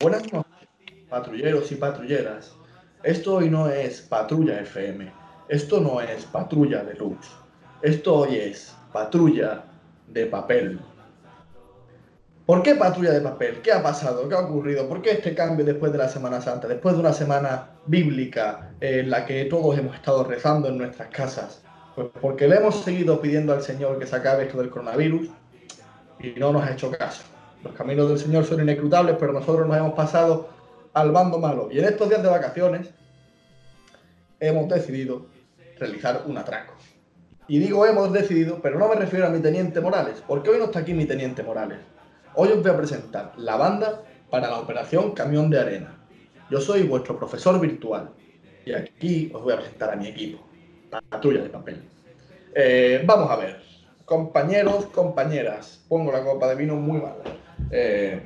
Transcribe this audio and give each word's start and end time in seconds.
Buenas 0.00 0.32
noches, 0.32 0.68
patrulleros 1.10 1.72
y 1.72 1.74
patrulleras. 1.74 2.54
Esto 3.02 3.34
hoy 3.34 3.50
no 3.50 3.68
es 3.68 4.00
Patrulla 4.00 4.60
FM. 4.60 5.12
Esto 5.48 5.80
no 5.80 6.00
es 6.00 6.24
Patrulla 6.24 6.84
de 6.84 6.94
Luz. 6.94 7.18
Esto 7.82 8.18
hoy 8.18 8.36
es 8.36 8.76
Patrulla 8.92 9.64
de 10.06 10.26
Papel. 10.26 10.78
¿Por 12.46 12.62
qué 12.62 12.76
patrulla 12.76 13.10
de 13.10 13.20
papel? 13.20 13.60
¿Qué 13.60 13.72
ha 13.72 13.82
pasado? 13.82 14.28
¿Qué 14.28 14.36
ha 14.36 14.38
ocurrido? 14.38 14.88
¿Por 14.88 15.02
qué 15.02 15.10
este 15.10 15.34
cambio 15.34 15.66
después 15.66 15.90
de 15.90 15.98
la 15.98 16.08
Semana 16.08 16.40
Santa? 16.40 16.68
Después 16.68 16.94
de 16.94 17.00
una 17.00 17.12
semana 17.12 17.70
bíblica 17.86 18.70
en 18.80 19.10
la 19.10 19.26
que 19.26 19.46
todos 19.46 19.76
hemos 19.76 19.96
estado 19.96 20.22
rezando 20.22 20.68
en 20.68 20.78
nuestras 20.78 21.08
casas. 21.08 21.64
Pues 21.96 22.06
porque 22.20 22.46
le 22.46 22.56
hemos 22.56 22.84
seguido 22.84 23.20
pidiendo 23.20 23.52
al 23.52 23.62
Señor 23.62 23.98
que 23.98 24.06
se 24.06 24.14
acabe 24.14 24.44
esto 24.44 24.58
del 24.58 24.70
coronavirus 24.70 25.28
y 26.20 26.38
no 26.38 26.52
nos 26.52 26.62
ha 26.62 26.70
hecho 26.70 26.92
caso. 26.92 27.24
Los 27.64 27.74
caminos 27.74 28.08
del 28.08 28.18
Señor 28.18 28.44
son 28.44 28.60
inescrutables, 28.60 29.16
pero 29.18 29.32
nosotros 29.32 29.66
nos 29.66 29.76
hemos 29.76 29.94
pasado 29.94 30.48
al 30.92 31.10
bando 31.10 31.38
malo. 31.38 31.68
Y 31.70 31.78
en 31.78 31.86
estos 31.86 32.08
días 32.08 32.22
de 32.22 32.28
vacaciones 32.28 32.90
hemos 34.40 34.68
decidido 34.68 35.26
realizar 35.78 36.22
un 36.26 36.38
atraco. 36.38 36.74
Y 37.48 37.58
digo 37.58 37.86
hemos 37.86 38.12
decidido, 38.12 38.60
pero 38.60 38.78
no 38.78 38.88
me 38.88 38.94
refiero 38.94 39.26
a 39.26 39.30
mi 39.30 39.40
teniente 39.40 39.80
Morales, 39.80 40.22
porque 40.26 40.50
hoy 40.50 40.58
no 40.58 40.66
está 40.66 40.80
aquí 40.80 40.92
mi 40.92 41.06
teniente 41.06 41.42
Morales. 41.42 41.78
Hoy 42.34 42.50
os 42.50 42.62
voy 42.62 42.70
a 42.70 42.76
presentar 42.76 43.32
la 43.36 43.56
banda 43.56 44.02
para 44.30 44.48
la 44.48 44.58
operación 44.58 45.12
Camión 45.12 45.48
de 45.50 45.58
Arena. 45.58 45.98
Yo 46.50 46.60
soy 46.60 46.82
vuestro 46.82 47.18
profesor 47.18 47.58
virtual 47.58 48.10
y 48.64 48.72
aquí 48.72 49.30
os 49.34 49.42
voy 49.42 49.54
a 49.54 49.56
presentar 49.56 49.90
a 49.90 49.96
mi 49.96 50.08
equipo, 50.08 50.46
Patrulla 51.08 51.42
de 51.42 51.48
Papel. 51.48 51.82
Eh, 52.54 53.02
vamos 53.06 53.30
a 53.30 53.36
ver, 53.36 53.62
compañeros, 54.04 54.86
compañeras, 54.86 55.84
pongo 55.88 56.12
la 56.12 56.22
copa 56.22 56.48
de 56.48 56.54
vino 56.54 56.76
muy 56.76 57.00
mal. 57.00 57.14
Eh, 57.70 58.22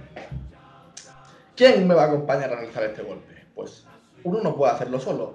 ¿Quién 1.57 1.87
me 1.87 1.95
va 1.95 2.05
a 2.05 2.07
acompañar 2.07 2.53
a 2.53 2.57
realizar 2.57 2.85
este 2.85 3.03
golpe? 3.03 3.35
Pues 3.55 3.87
uno 4.25 4.41
no 4.43 4.57
puede 4.57 4.73
hacerlo 4.73 4.99
solo. 4.99 5.35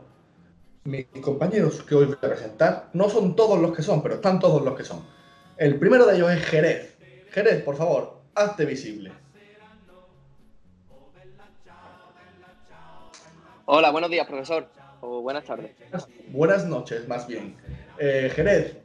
Mis 0.85 1.05
compañeros 1.21 1.83
que 1.83 1.95
hoy 1.95 2.05
voy 2.05 2.15
a 2.15 2.21
presentar 2.21 2.89
no 2.93 3.09
son 3.09 3.35
todos 3.35 3.59
los 3.59 3.75
que 3.75 3.83
son, 3.83 4.01
pero 4.01 4.15
están 4.15 4.39
todos 4.39 4.63
los 4.63 4.75
que 4.75 4.83
son. 4.83 5.05
El 5.57 5.77
primero 5.79 6.05
de 6.05 6.15
ellos 6.15 6.31
es 6.31 6.45
Jerez. 6.45 6.97
Jerez, 7.31 7.61
por 7.63 7.75
favor, 7.75 8.21
hazte 8.35 8.65
visible. 8.65 9.11
Hola, 13.65 13.91
buenos 13.91 14.09
días, 14.09 14.25
profesor. 14.25 14.69
O 15.01 15.21
buenas 15.21 15.43
tardes. 15.43 15.71
Buenas 16.29 16.65
noches, 16.65 17.07
más 17.07 17.27
bien. 17.27 17.57
Eh, 17.99 18.31
Jerez, 18.33 18.77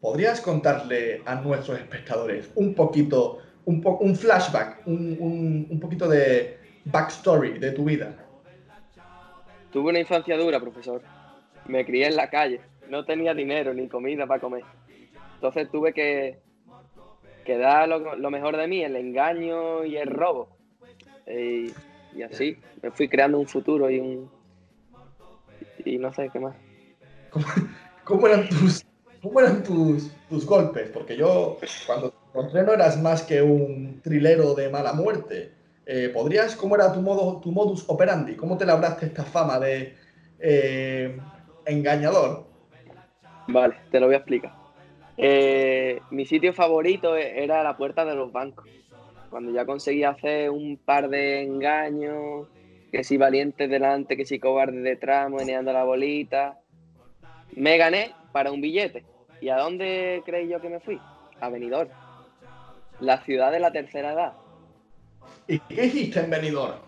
¿podrías 0.00 0.40
contarle 0.40 1.22
a 1.24 1.36
nuestros 1.36 1.78
espectadores 1.78 2.50
un 2.56 2.74
poquito, 2.74 3.38
un, 3.66 3.80
po 3.80 3.98
un 3.98 4.14
flashback, 4.14 4.86
un, 4.86 5.16
un, 5.20 5.66
un 5.70 5.80
poquito 5.80 6.08
de 6.08 6.58
backstory 6.84 7.58
de 7.58 7.72
tu 7.72 7.84
vida? 7.84 8.14
Tuve 9.72 9.90
una 9.90 10.00
infancia 10.00 10.36
dura, 10.36 10.60
profesor. 10.60 11.02
Me 11.66 11.84
crié 11.84 12.06
en 12.06 12.16
la 12.16 12.30
calle. 12.30 12.60
No 12.88 13.04
tenía 13.04 13.34
dinero 13.34 13.74
ni 13.74 13.88
comida 13.88 14.26
para 14.26 14.40
comer. 14.40 14.62
Entonces 15.36 15.70
tuve 15.70 15.92
que 15.92 16.38
que 17.44 17.58
da 17.58 17.86
lo, 17.86 18.30
mejor 18.30 18.56
de 18.56 18.66
mí, 18.66 18.82
el 18.82 18.96
engaño 18.96 19.84
y 19.84 19.96
el 19.96 20.08
robo. 20.08 20.48
Y, 21.26 21.70
así 22.22 22.56
me 22.82 22.90
fui 22.90 23.08
creando 23.08 23.38
un 23.38 23.46
futuro 23.46 23.90
y 23.90 24.00
un. 24.00 24.30
Y 25.84 25.98
no 25.98 26.12
sé 26.12 26.30
qué 26.32 26.40
más. 26.40 26.56
¿Cómo, 28.04 28.26
eran, 28.26 28.48
tus, 28.48 28.84
cómo 29.22 29.40
eran 29.40 29.62
tus, 29.62 30.10
tus 30.28 30.46
golpes? 30.46 30.90
Porque 30.90 31.16
yo, 31.16 31.58
cuando 31.86 32.13
encontré, 32.34 32.64
no 32.64 32.72
eras 32.72 33.00
más 33.00 33.22
que 33.22 33.40
un 33.40 34.00
trilero 34.02 34.54
de 34.54 34.68
mala 34.68 34.92
muerte. 34.92 35.52
Eh, 35.86 36.10
¿Podrías, 36.12 36.56
cómo 36.56 36.74
era 36.74 36.92
tu, 36.92 37.00
modo, 37.00 37.40
tu 37.40 37.52
modus 37.52 37.84
operandi? 37.88 38.34
¿Cómo 38.34 38.58
te 38.58 38.66
labraste 38.66 39.06
esta 39.06 39.22
fama 39.22 39.60
de 39.60 39.94
eh, 40.40 41.16
engañador? 41.64 42.44
Vale, 43.46 43.76
te 43.90 44.00
lo 44.00 44.06
voy 44.06 44.16
a 44.16 44.18
explicar. 44.18 44.52
Eh, 45.16 46.00
mi 46.10 46.26
sitio 46.26 46.52
favorito 46.52 47.16
era 47.16 47.62
la 47.62 47.76
puerta 47.76 48.04
de 48.04 48.16
los 48.16 48.32
bancos. 48.32 48.66
Cuando 49.30 49.52
ya 49.52 49.64
conseguí 49.64 50.02
hacer 50.02 50.50
un 50.50 50.76
par 50.76 51.08
de 51.08 51.42
engaños, 51.42 52.48
que 52.90 53.04
si 53.04 53.16
valiente 53.16 53.68
delante, 53.68 54.16
que 54.16 54.24
si 54.24 54.40
cobarde 54.40 54.80
detrás, 54.80 55.30
meneando 55.30 55.72
la 55.72 55.84
bolita. 55.84 56.58
Me 57.54 57.76
gané 57.76 58.12
para 58.32 58.50
un 58.50 58.60
billete. 58.60 59.04
¿Y 59.40 59.50
a 59.50 59.58
dónde 59.58 60.22
creí 60.24 60.48
yo 60.48 60.60
que 60.60 60.68
me 60.68 60.80
fui? 60.80 60.98
A 61.40 61.48
Benidorm. 61.48 62.03
La 63.04 63.22
ciudad 63.24 63.52
de 63.52 63.60
la 63.60 63.70
tercera 63.70 64.12
edad. 64.12 64.32
¿Y 65.46 65.58
qué 65.58 65.86
hiciste 65.86 66.20
en 66.20 66.30
Benidorm? 66.30 66.78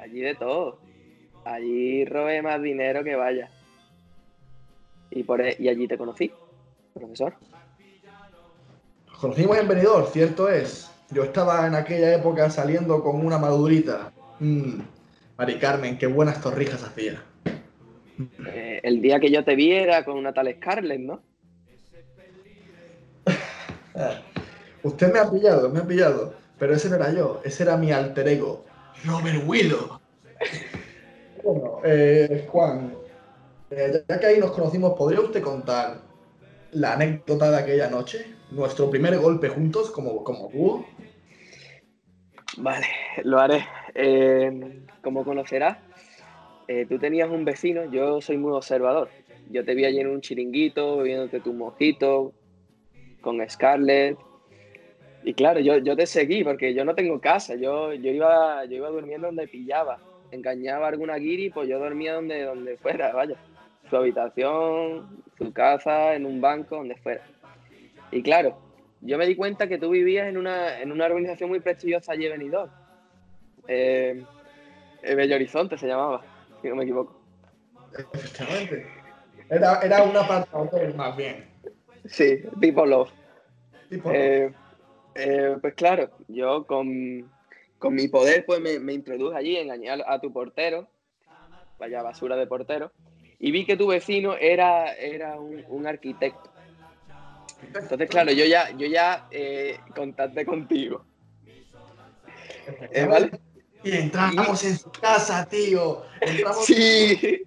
Allí 0.00 0.20
de 0.20 0.34
todo. 0.34 0.80
Allí 1.44 2.04
robé 2.04 2.42
más 2.42 2.60
dinero 2.60 3.04
que 3.04 3.14
vaya. 3.14 3.50
Y, 5.10 5.22
por, 5.22 5.40
e, 5.40 5.56
y 5.60 5.68
allí 5.68 5.86
te 5.86 5.96
conocí 5.96 6.32
profesor? 6.94 7.34
Nos 9.06 9.18
conocimos 9.18 9.58
en 9.58 9.68
Benidorm, 9.68 10.06
cierto 10.06 10.48
es. 10.48 10.90
Yo 11.10 11.24
estaba 11.24 11.66
en 11.66 11.74
aquella 11.74 12.14
época 12.14 12.48
saliendo 12.50 13.02
con 13.02 13.24
una 13.24 13.38
madurita. 13.38 14.12
Mm. 14.40 14.80
Mari 15.36 15.58
Carmen, 15.58 15.98
qué 15.98 16.06
buenas 16.06 16.40
torrijas 16.40 16.82
hacía. 16.82 17.22
Eh, 18.46 18.80
el 18.82 19.02
día 19.02 19.18
que 19.18 19.30
yo 19.30 19.44
te 19.44 19.56
viera 19.56 20.04
con 20.04 20.16
una 20.16 20.32
tal 20.32 20.52
Scarlett, 20.54 21.00
¿no? 21.00 21.20
Usted 24.84 25.12
me 25.12 25.18
ha 25.18 25.30
pillado, 25.30 25.68
me 25.70 25.80
ha 25.80 25.86
pillado. 25.86 26.34
Pero 26.58 26.74
ese 26.74 26.88
no 26.88 26.96
era 26.96 27.12
yo, 27.12 27.40
ese 27.44 27.64
era 27.64 27.76
mi 27.76 27.90
alter 27.90 28.28
ego, 28.28 28.64
Robert 29.04 29.42
Willow. 29.44 29.98
bueno, 31.42 31.80
eh, 31.84 32.46
Juan, 32.48 32.94
eh, 33.70 34.04
ya 34.08 34.20
que 34.20 34.26
ahí 34.26 34.38
nos 34.38 34.52
conocimos, 34.52 34.96
¿podría 34.96 35.20
usted 35.20 35.42
contar 35.42 35.98
la 36.72 36.92
anécdota 36.92 37.50
de 37.50 37.56
aquella 37.56 37.90
noche? 37.90 38.26
Nuestro 38.52 38.88
primer 38.88 39.18
golpe 39.18 39.48
juntos 39.48 39.90
como, 39.90 40.22
como 40.22 40.48
dúo. 40.48 40.86
Vale, 42.56 42.86
lo 43.24 43.40
haré. 43.40 43.66
Eh, 43.94 44.84
como 45.02 45.24
conocerás, 45.24 45.78
eh, 46.68 46.86
tú 46.88 46.98
tenías 46.98 47.28
un 47.30 47.44
vecino, 47.44 47.90
yo 47.90 48.20
soy 48.20 48.36
muy 48.36 48.52
observador. 48.52 49.08
Yo 49.50 49.64
te 49.64 49.74
vi 49.74 49.84
allí 49.84 49.98
en 49.98 50.08
un 50.08 50.20
chiringuito, 50.20 51.02
viéndote 51.02 51.40
tu 51.40 51.52
mojito, 51.52 52.32
con 53.20 53.38
Scarlett. 53.48 54.16
Y 55.24 55.32
claro, 55.32 55.58
yo, 55.60 55.78
yo 55.78 55.96
te 55.96 56.06
seguí 56.06 56.44
porque 56.44 56.74
yo 56.74 56.84
no 56.84 56.94
tengo 56.94 57.18
casa, 57.18 57.54
yo, 57.54 57.94
yo, 57.94 58.10
iba, 58.10 58.64
yo 58.66 58.76
iba 58.76 58.90
durmiendo 58.90 59.28
donde 59.28 59.48
pillaba. 59.48 59.98
Engañaba 60.30 60.86
a 60.86 60.88
alguna 60.90 61.16
guiri, 61.16 61.48
pues 61.48 61.66
yo 61.66 61.78
dormía 61.78 62.12
donde, 62.12 62.42
donde 62.42 62.76
fuera, 62.76 63.12
vaya 63.14 63.36
su 63.88 63.96
habitación, 63.96 65.24
su 65.38 65.52
casa, 65.52 66.14
en 66.14 66.26
un 66.26 66.40
banco, 66.40 66.76
donde 66.76 66.96
fuera. 66.96 67.22
Y 68.10 68.22
claro, 68.22 68.58
yo 69.00 69.16
me 69.16 69.26
di 69.26 69.34
cuenta 69.34 69.66
que 69.66 69.78
tú 69.78 69.90
vivías 69.90 70.28
en 70.28 70.36
una, 70.36 70.80
en 70.80 70.92
una 70.92 71.06
organización 71.06 71.48
muy 71.48 71.60
prestigiosa 71.60 72.12
allí 72.12 72.26
en 72.26 72.52
eh, 73.66 74.22
eh, 75.02 75.14
Bello 75.14 75.36
Horizonte 75.36 75.78
se 75.78 75.86
llamaba, 75.86 76.22
si 76.60 76.68
no 76.68 76.76
me 76.76 76.84
equivoco. 76.84 77.18
Efectivamente. 77.96 78.86
Era, 79.48 79.80
era 79.80 80.02
una 80.02 80.46
hotel 80.52 80.94
más 80.94 81.16
bien. 81.16 81.46
Sí, 82.06 82.42
People 82.60 82.86
Love. 82.86 83.10
Eh, 83.90 84.50
pues 85.60 85.74
claro, 85.74 86.10
yo 86.28 86.66
con, 86.66 87.30
mi 87.90 88.08
poder 88.08 88.44
pues 88.46 88.60
me, 88.60 88.78
me 88.78 88.92
introduje 88.92 89.36
allí, 89.36 89.56
engañé 89.56 89.90
a, 89.90 90.18
tu 90.20 90.32
portero, 90.32 90.88
vaya 91.78 92.02
basura 92.02 92.36
de 92.36 92.46
portero, 92.46 92.92
y 93.38 93.50
vi 93.50 93.64
que 93.64 93.76
tu 93.76 93.86
vecino 93.86 94.36
era, 94.36 94.94
era 94.94 95.38
un, 95.38 95.86
arquitecto. 95.86 96.50
Entonces, 97.74 98.08
claro, 98.08 98.32
yo 98.32 98.44
ya, 98.44 98.70
yo 98.76 98.86
ya 98.86 99.26
eh, 99.30 99.78
contacté 99.94 100.44
contigo. 100.44 101.04
¿Eh, 102.92 103.06
¿Vale? 103.06 103.30
Y 103.82 103.92
entramos 103.92 104.64
en 104.64 104.78
su 104.78 104.90
casa, 104.90 105.46
tío. 105.46 106.02
Entramos 106.20 106.64
sí. 106.64 107.42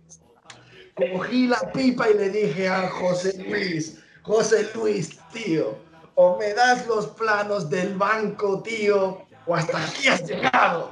Cogí 0.95 1.47
la 1.47 1.71
pipa 1.71 2.09
y 2.09 2.13
le 2.15 2.30
dije 2.30 2.68
a 2.68 2.89
José 2.89 3.44
Luis, 3.44 4.03
José 4.24 4.68
Luis, 4.74 5.19
tío, 5.31 5.77
o 6.19 6.37
me 6.37 6.53
das 6.53 6.85
los 6.87 7.07
planos 7.07 7.69
del 7.69 7.95
banco, 7.95 8.61
tío, 8.61 9.21
o 9.45 9.55
hasta 9.55 9.83
aquí 9.83 10.07
has 10.07 10.27
llegado. 10.27 10.91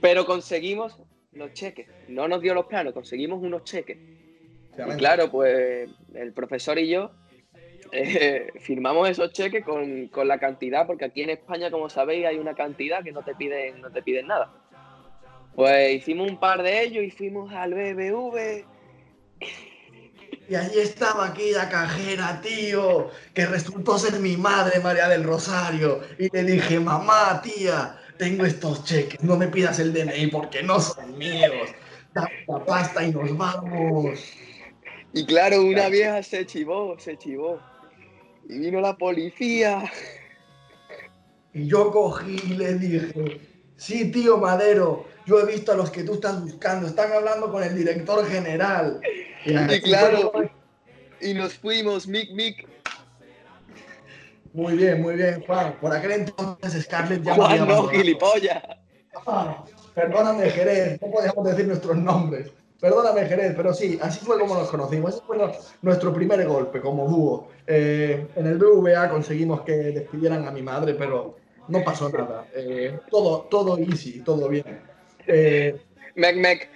Pero 0.00 0.24
conseguimos 0.24 0.96
los 1.32 1.52
cheques. 1.54 1.88
No 2.08 2.28
nos 2.28 2.40
dio 2.40 2.54
los 2.54 2.66
planos, 2.66 2.94
conseguimos 2.94 3.42
unos 3.42 3.64
cheques 3.64 3.98
claro, 4.96 5.30
pues 5.30 5.88
el 6.14 6.32
profesor 6.32 6.78
y 6.78 6.88
yo 6.88 7.10
eh, 7.92 8.52
firmamos 8.60 9.08
esos 9.08 9.32
cheques 9.32 9.64
con, 9.64 10.10
la 10.26 10.38
cantidad, 10.38 10.86
porque 10.86 11.04
aquí 11.04 11.22
en 11.22 11.30
España, 11.30 11.70
como 11.70 11.88
sabéis, 11.88 12.26
hay 12.26 12.38
una 12.38 12.54
cantidad 12.54 13.02
que 13.02 13.12
no 13.12 13.22
te 13.22 13.34
piden, 13.34 13.80
no 13.80 13.90
te 13.90 14.02
piden 14.02 14.26
nada. 14.26 14.52
Pues 15.54 15.92
hicimos 15.94 16.30
un 16.30 16.38
par 16.38 16.62
de 16.62 16.82
ellos 16.82 17.04
y 17.04 17.10
fuimos 17.10 17.52
al 17.52 17.74
BBV. 17.74 18.64
Y 20.50 20.56
allí 20.56 20.80
estaba 20.80 21.28
aquella 21.28 21.68
cajera, 21.68 22.40
tío, 22.42 23.08
que 23.34 23.46
resultó 23.46 23.96
ser 23.96 24.18
mi 24.18 24.36
madre, 24.36 24.80
María 24.80 25.06
del 25.06 25.22
Rosario. 25.22 26.00
Y 26.18 26.28
le 26.28 26.42
dije, 26.42 26.80
mamá, 26.80 27.40
tía, 27.40 27.96
tengo 28.18 28.44
estos 28.44 28.82
cheques, 28.84 29.22
no 29.22 29.36
me 29.36 29.46
pidas 29.46 29.78
el 29.78 29.92
DNI 29.92 30.26
porque 30.26 30.64
no 30.64 30.80
son 30.80 31.16
míos. 31.16 31.68
Dame 32.12 32.44
la 32.48 32.64
pasta 32.64 33.04
y 33.04 33.12
nos 33.12 33.36
vamos. 33.38 34.18
Y 35.12 35.24
claro, 35.24 35.62
una 35.62 35.88
vieja 35.88 36.20
se 36.24 36.44
chivó, 36.44 36.98
se 36.98 37.16
chivó. 37.16 37.60
Y 38.48 38.58
vino 38.58 38.80
la 38.80 38.98
policía. 38.98 39.84
Y 41.54 41.68
yo 41.68 41.92
cogí 41.92 42.40
y 42.44 42.54
le 42.54 42.74
dije, 42.74 43.40
sí, 43.76 44.10
tío 44.10 44.38
Madero, 44.38 45.06
yo 45.30 45.38
he 45.38 45.46
visto 45.46 45.70
a 45.70 45.76
los 45.76 45.90
que 45.90 46.02
tú 46.02 46.14
estás 46.14 46.42
buscando, 46.42 46.88
están 46.88 47.12
hablando 47.12 47.52
con 47.52 47.62
el 47.62 47.76
director 47.76 48.26
general. 48.26 49.00
Y, 49.44 49.80
claro, 49.80 50.32
y 51.20 51.34
nos 51.34 51.54
fuimos, 51.54 52.08
mic, 52.08 52.32
mic. 52.32 52.66
Muy 54.52 54.74
bien, 54.74 55.00
muy 55.00 55.14
bien, 55.14 55.44
Juan. 55.46 55.76
Por 55.80 55.94
aquel 55.94 56.10
entonces 56.10 56.82
Scarlett 56.82 57.22
ya 57.22 57.36
Juan, 57.36 57.68
no, 57.68 57.86
gilipollas. 57.86 58.60
Ah, 59.24 59.64
perdóname, 59.94 60.50
Jerez, 60.50 61.00
no 61.00 61.12
podíamos 61.12 61.44
decir 61.44 61.68
nuestros 61.68 61.96
nombres. 61.96 62.50
Perdóname, 62.80 63.26
Jerez, 63.26 63.54
pero 63.56 63.72
sí, 63.72 64.00
así 64.02 64.24
fue 64.24 64.36
como 64.36 64.56
nos 64.56 64.68
conocimos. 64.68 65.14
Ese 65.14 65.22
fue 65.24 65.38
nuestro 65.82 66.12
primer 66.12 66.44
golpe 66.48 66.80
como 66.80 67.08
dúo. 67.08 67.48
Eh, 67.68 68.26
en 68.34 68.46
el 68.46 68.58
BVA 68.58 69.08
conseguimos 69.10 69.60
que 69.60 69.74
despidieran 69.74 70.48
a 70.48 70.50
mi 70.50 70.62
madre, 70.62 70.94
pero 70.94 71.36
no 71.68 71.84
pasó 71.84 72.08
nada. 72.08 72.48
Eh, 72.52 72.98
todo, 73.08 73.42
todo 73.42 73.78
easy, 73.78 74.22
todo 74.22 74.48
bien. 74.48 74.89
Eh, 75.26 75.80
mec, 76.14 76.36
mec. 76.36 76.68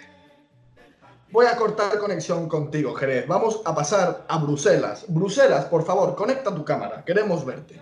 Voy 1.31 1.46
a 1.46 1.56
cortar 1.56 1.99
conexión 1.99 2.49
contigo, 2.49 2.94
Jerez. 2.94 3.26
Vamos 3.26 3.61
a 3.64 3.75
pasar 3.75 4.25
a 4.29 4.38
Bruselas. 4.38 5.05
Bruselas, 5.08 5.64
por 5.64 5.85
favor, 5.85 6.14
conecta 6.14 6.55
tu 6.55 6.64
cámara. 6.64 7.02
Queremos 7.05 7.44
verte. 7.44 7.81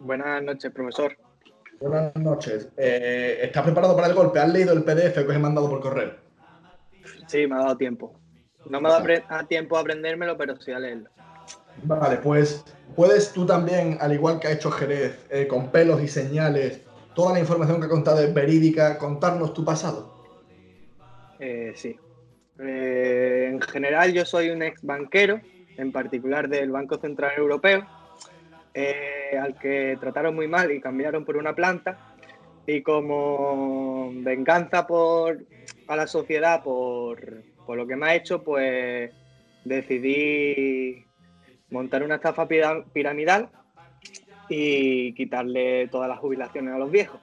Buenas 0.00 0.42
noches, 0.42 0.72
profesor. 0.72 1.16
Buenas 1.80 2.14
noches. 2.16 2.68
Eh, 2.76 3.38
¿Estás 3.42 3.62
preparado 3.62 3.94
para 3.94 4.08
el 4.08 4.14
golpe? 4.14 4.40
¿Has 4.40 4.52
leído 4.52 4.72
el 4.72 4.82
PDF 4.82 5.14
que 5.14 5.28
os 5.28 5.34
he 5.34 5.38
mandado 5.38 5.68
por 5.68 5.80
correo? 5.80 6.14
Sí, 7.26 7.46
me 7.46 7.54
ha 7.54 7.58
dado 7.58 7.76
tiempo. 7.76 8.18
No 8.68 8.80
me 8.80 8.88
ha 8.88 8.98
dado 8.98 9.46
tiempo 9.46 9.76
a 9.76 9.80
aprendérmelo, 9.80 10.36
pero 10.36 10.56
sí 10.60 10.72
a 10.72 10.78
leerlo. 10.78 11.10
Vale, 11.82 12.16
pues 12.16 12.64
puedes 12.96 13.32
tú 13.32 13.46
también, 13.46 13.98
al 14.00 14.12
igual 14.12 14.40
que 14.40 14.48
ha 14.48 14.52
hecho 14.52 14.70
Jerez, 14.70 15.18
eh, 15.30 15.46
con 15.46 15.70
pelos 15.70 16.02
y 16.02 16.08
señales, 16.08 16.80
toda 17.14 17.32
la 17.34 17.40
información 17.40 17.80
que 17.80 17.86
ha 17.86 17.90
contado 17.90 18.20
es 18.20 18.32
verídica, 18.32 18.98
contarnos 18.98 19.54
tu 19.54 19.64
pasado. 19.64 20.14
Eh, 21.38 21.72
sí. 21.74 21.98
Eh, 22.58 23.50
en 23.50 23.60
general 23.60 24.12
yo 24.12 24.24
soy 24.24 24.50
un 24.50 24.62
ex 24.62 24.82
banquero, 24.82 25.40
en 25.76 25.92
particular 25.92 26.48
del 26.48 26.70
Banco 26.70 26.98
Central 26.98 27.32
Europeo, 27.36 27.86
al 29.40 29.58
que 29.58 29.96
trataron 30.00 30.34
muy 30.34 30.48
mal 30.48 30.70
y 30.70 30.80
cambiaron 30.80 31.24
por 31.24 31.36
una 31.36 31.54
planta. 31.54 32.14
Y 32.66 32.82
como 32.82 34.10
venganza 34.14 34.86
por, 34.86 35.44
a 35.86 35.96
la 35.96 36.06
sociedad 36.06 36.62
por, 36.62 37.42
por 37.66 37.76
lo 37.76 37.86
que 37.86 37.96
me 37.96 38.06
ha 38.06 38.14
hecho, 38.14 38.42
pues 38.42 39.12
decidí 39.64 41.04
montar 41.70 42.02
una 42.02 42.16
estafa 42.16 42.46
piramidal 42.46 43.50
y 44.48 45.12
quitarle 45.14 45.88
todas 45.88 46.08
las 46.08 46.18
jubilaciones 46.18 46.74
a 46.74 46.78
los 46.78 46.90
viejos. 46.90 47.20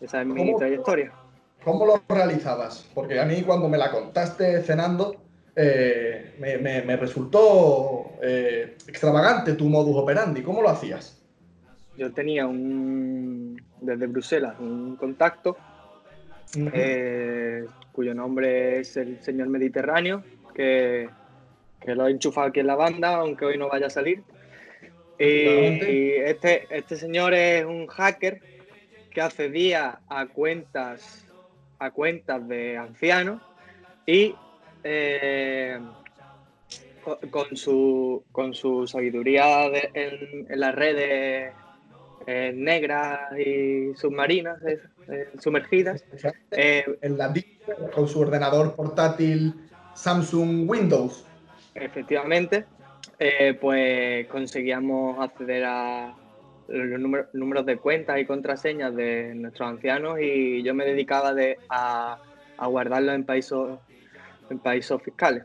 Esa 0.00 0.22
es 0.22 0.26
mi 0.26 0.56
trayectoria. 0.56 1.12
¿Cómo 1.64 1.86
lo 1.86 2.02
realizabas? 2.08 2.88
Porque 2.92 3.20
a 3.20 3.24
mí 3.24 3.42
cuando 3.42 3.68
me 3.68 3.78
la 3.78 3.90
contaste 3.90 4.62
cenando, 4.62 5.16
eh, 5.54 6.34
me, 6.38 6.96
resultó 6.96 8.12
eh, 8.20 8.76
extravagante 8.88 9.54
tu 9.54 9.66
modus 9.66 9.96
operandi. 9.96 10.42
¿Cómo 10.42 10.60
lo 10.60 10.68
hacías? 10.68 11.22
Yo 11.96 12.12
tenía 12.12 12.46
un, 12.46 13.62
desde 13.80 14.06
Bruselas 14.06 14.56
un 14.58 14.96
contacto 14.96 15.56
eh, 16.56 17.64
cuyo 17.92 18.14
nombre 18.14 18.80
es 18.80 18.96
el 18.96 19.22
señor 19.22 19.48
Mediterráneo, 19.48 20.24
que 20.54 21.08
que 21.84 21.94
lo 21.94 22.06
he 22.06 22.10
enchufado 22.10 22.48
aquí 22.48 22.60
en 22.60 22.66
la 22.66 22.76
banda, 22.76 23.16
aunque 23.16 23.44
hoy 23.44 23.58
no 23.58 23.68
vaya 23.68 23.86
a 23.86 23.90
salir. 23.90 24.22
Y, 25.24 26.12
este, 26.16 26.66
este 26.70 26.96
señor 26.96 27.32
es 27.34 27.64
un 27.64 27.86
hacker 27.86 28.40
que 29.10 29.20
accedía 29.20 30.00
a 30.08 30.26
cuentas, 30.26 31.26
a 31.78 31.90
cuentas 31.90 32.48
de 32.48 32.76
ancianos 32.76 33.40
y 34.06 34.34
eh, 34.82 35.78
con, 37.30 37.56
su, 37.56 38.24
con 38.32 38.54
su 38.54 38.86
sabiduría 38.86 39.66
en, 39.94 40.46
las 40.48 40.74
redes 40.74 41.52
eh, 42.26 42.52
negras 42.54 43.38
y 43.38 43.94
submarinas, 43.94 44.58
eh, 44.64 45.28
sumergidas. 45.38 46.04
en 46.50 47.18
la 47.18 47.32
con 47.94 48.08
su 48.08 48.20
ordenador 48.20 48.74
portátil 48.74 49.54
Samsung 49.94 50.68
Windows 50.68 51.26
efectivamente, 51.74 52.64
eh, 53.24 53.54
pues 53.54 54.26
conseguíamos 54.26 55.22
acceder 55.24 55.64
a 55.64 56.12
los 56.66 57.00
números, 57.32 57.66
de 57.66 57.76
cuentas 57.76 58.18
y 58.18 58.24
contraseñas 58.24 58.96
de 58.96 59.32
nuestros 59.34 59.68
ancianos 59.68 60.18
y 60.20 60.62
yo 60.64 60.74
me 60.74 60.84
dedicaba 60.84 61.32
de, 61.32 61.58
a, 61.68 62.18
a 62.56 62.66
guardarlos 62.66 63.14
en 63.14 63.24
países, 63.24 63.58
en 64.50 64.58
países 64.58 65.00
fiscales. 65.02 65.44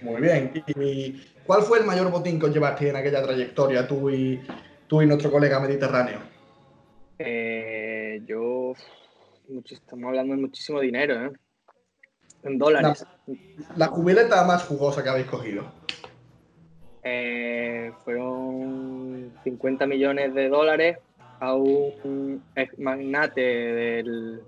Muy 0.00 0.20
bien. 0.20 0.64
¿Y 0.74 1.22
cuál 1.46 1.62
fue 1.62 1.78
el 1.78 1.84
mayor 1.84 2.10
botín 2.10 2.40
que 2.40 2.46
os 2.46 2.52
llevaste 2.52 2.88
en 2.88 2.96
aquella 2.96 3.22
trayectoria, 3.22 3.86
tú 3.86 4.10
y, 4.10 4.40
tú 4.88 5.02
y 5.02 5.06
nuestro 5.06 5.30
colega 5.30 5.60
mediterráneo? 5.60 6.18
Eh, 7.16 8.22
yo, 8.26 8.72
estamos 9.70 10.08
hablando 10.08 10.34
de 10.34 10.40
muchísimo 10.40 10.80
dinero, 10.80 11.26
¿eh? 11.26 11.32
En 12.42 12.58
dólares. 12.58 13.06
La, 13.76 13.86
jubileta 13.86 14.42
más 14.44 14.64
jugosa 14.64 15.04
que 15.04 15.10
habéis 15.10 15.28
cogido. 15.28 15.70
Eh, 17.04 17.92
fueron 18.04 19.32
50 19.42 19.86
millones 19.86 20.34
de 20.34 20.48
dólares 20.48 20.98
a 21.40 21.54
un 21.54 22.42
magnate 22.78 23.40
del, 23.40 24.42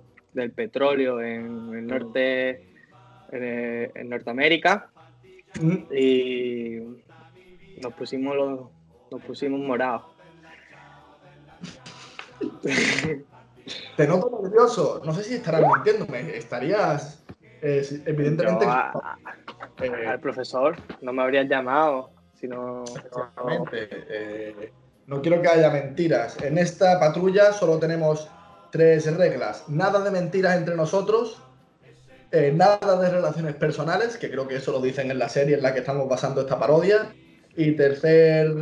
petróleo 0.54 1.20
en 1.20 1.74
el 1.74 1.86
norte 1.86 2.68
en, 3.32 4.08
Norteamérica 4.08 4.90
y 5.90 6.78
nos 7.82 7.92
pusimos 7.94 8.36
los, 8.36 8.60
nos 9.10 9.22
pusimos 9.22 9.60
morados. 9.60 10.04
Te 13.96 14.06
noto 14.06 14.40
nervioso. 14.42 15.00
No 15.04 15.12
sé 15.12 15.24
si 15.24 15.34
estarás 15.34 15.62
mintiéndome. 15.62 16.36
Estarías 16.36 17.24
evidentemente. 17.62 18.66
Eh, 19.80 20.06
al 20.06 20.20
profesor 20.20 20.76
no 21.00 21.12
me 21.12 21.22
habrían 21.22 21.48
llamado, 21.48 22.10
sino. 22.44 22.84
Eh, 23.72 24.72
no 25.06 25.22
quiero 25.22 25.40
que 25.40 25.48
haya 25.48 25.70
mentiras. 25.70 26.36
En 26.42 26.58
esta 26.58 27.00
patrulla 27.00 27.52
solo 27.52 27.78
tenemos 27.78 28.28
tres 28.70 29.12
reglas: 29.16 29.64
nada 29.68 30.00
de 30.00 30.10
mentiras 30.10 30.56
entre 30.56 30.76
nosotros, 30.76 31.42
eh, 32.30 32.52
nada 32.54 33.00
de 33.00 33.08
relaciones 33.08 33.54
personales, 33.54 34.16
que 34.16 34.30
creo 34.30 34.46
que 34.46 34.56
eso 34.56 34.72
lo 34.72 34.80
dicen 34.80 35.10
en 35.10 35.18
la 35.18 35.28
serie 35.28 35.56
en 35.56 35.62
la 35.62 35.72
que 35.72 35.80
estamos 35.80 36.08
basando 36.08 36.42
esta 36.42 36.58
parodia. 36.58 37.14
Y 37.56 37.72
tercer, 37.72 38.52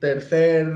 tercer 0.00 0.66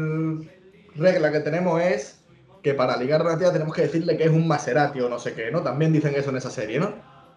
regla 0.94 1.32
que 1.32 1.40
tenemos 1.40 1.82
es 1.82 2.24
que 2.62 2.74
para 2.74 2.96
ligar 2.96 3.20
a 3.20 3.24
una 3.24 3.38
tía 3.38 3.52
tenemos 3.52 3.74
que 3.74 3.82
decirle 3.82 4.16
que 4.16 4.24
es 4.24 4.30
un 4.30 4.46
Maserati 4.46 5.00
o 5.00 5.08
no 5.08 5.18
sé 5.18 5.34
qué, 5.34 5.50
¿no? 5.50 5.62
También 5.62 5.92
dicen 5.92 6.14
eso 6.14 6.30
en 6.30 6.36
esa 6.36 6.50
serie, 6.50 6.78
¿no? 6.78 6.94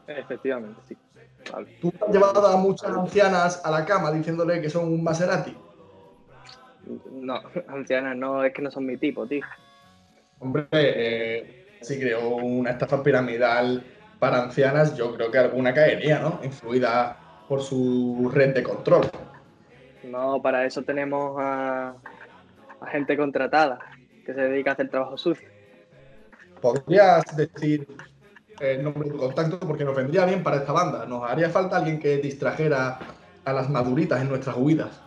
Efectivamente, 0.07 0.79
sí. 0.87 0.97
¿Tú 1.81 1.91
has 2.01 2.13
llevado 2.13 2.45
a 2.47 2.57
muchas 2.57 2.91
ancianas 2.91 3.61
a 3.65 3.71
la 3.71 3.85
cama 3.85 4.11
diciéndole 4.11 4.61
que 4.61 4.69
son 4.69 4.85
un 4.85 5.03
Maserati? 5.03 5.55
No, 7.11 7.41
ancianas 7.67 8.15
no, 8.15 8.43
es 8.43 8.53
que 8.53 8.61
no 8.61 8.71
son 8.71 8.85
mi 8.85 8.97
tipo, 8.97 9.27
tío. 9.27 9.45
Hombre, 10.39 10.67
eh, 10.71 11.77
si 11.81 11.99
creo 11.99 12.29
una 12.29 12.71
estafa 12.71 13.03
piramidal 13.03 13.83
para 14.19 14.43
ancianas, 14.43 14.95
yo 14.95 15.13
creo 15.15 15.31
que 15.31 15.37
alguna 15.37 15.73
caería, 15.73 16.19
¿no? 16.19 16.39
Influida 16.43 17.17
por 17.47 17.61
su 17.61 18.29
red 18.33 18.53
de 18.53 18.63
control. 18.63 19.09
No, 20.03 20.41
para 20.41 20.65
eso 20.65 20.83
tenemos 20.83 21.35
a, 21.39 21.95
a 22.79 22.87
gente 22.87 23.17
contratada 23.17 23.79
que 24.25 24.33
se 24.33 24.41
dedica 24.41 24.71
a 24.71 24.73
hacer 24.73 24.89
trabajo 24.89 25.17
sucio. 25.17 25.47
¿Podrías 26.61 27.23
decir 27.35 27.87
el 28.59 28.83
nombre 28.83 29.09
de 29.09 29.17
contacto 29.17 29.59
porque 29.59 29.83
nos 29.83 29.95
vendría 29.95 30.25
bien 30.25 30.43
para 30.43 30.57
esta 30.57 30.71
banda. 30.71 31.05
Nos 31.05 31.29
haría 31.29 31.49
falta 31.49 31.77
alguien 31.77 31.99
que 31.99 32.17
distrajera 32.17 32.99
a 33.45 33.53
las 33.53 33.69
maduritas 33.69 34.21
en 34.21 34.29
nuestras 34.29 34.55
huidas. 34.57 35.01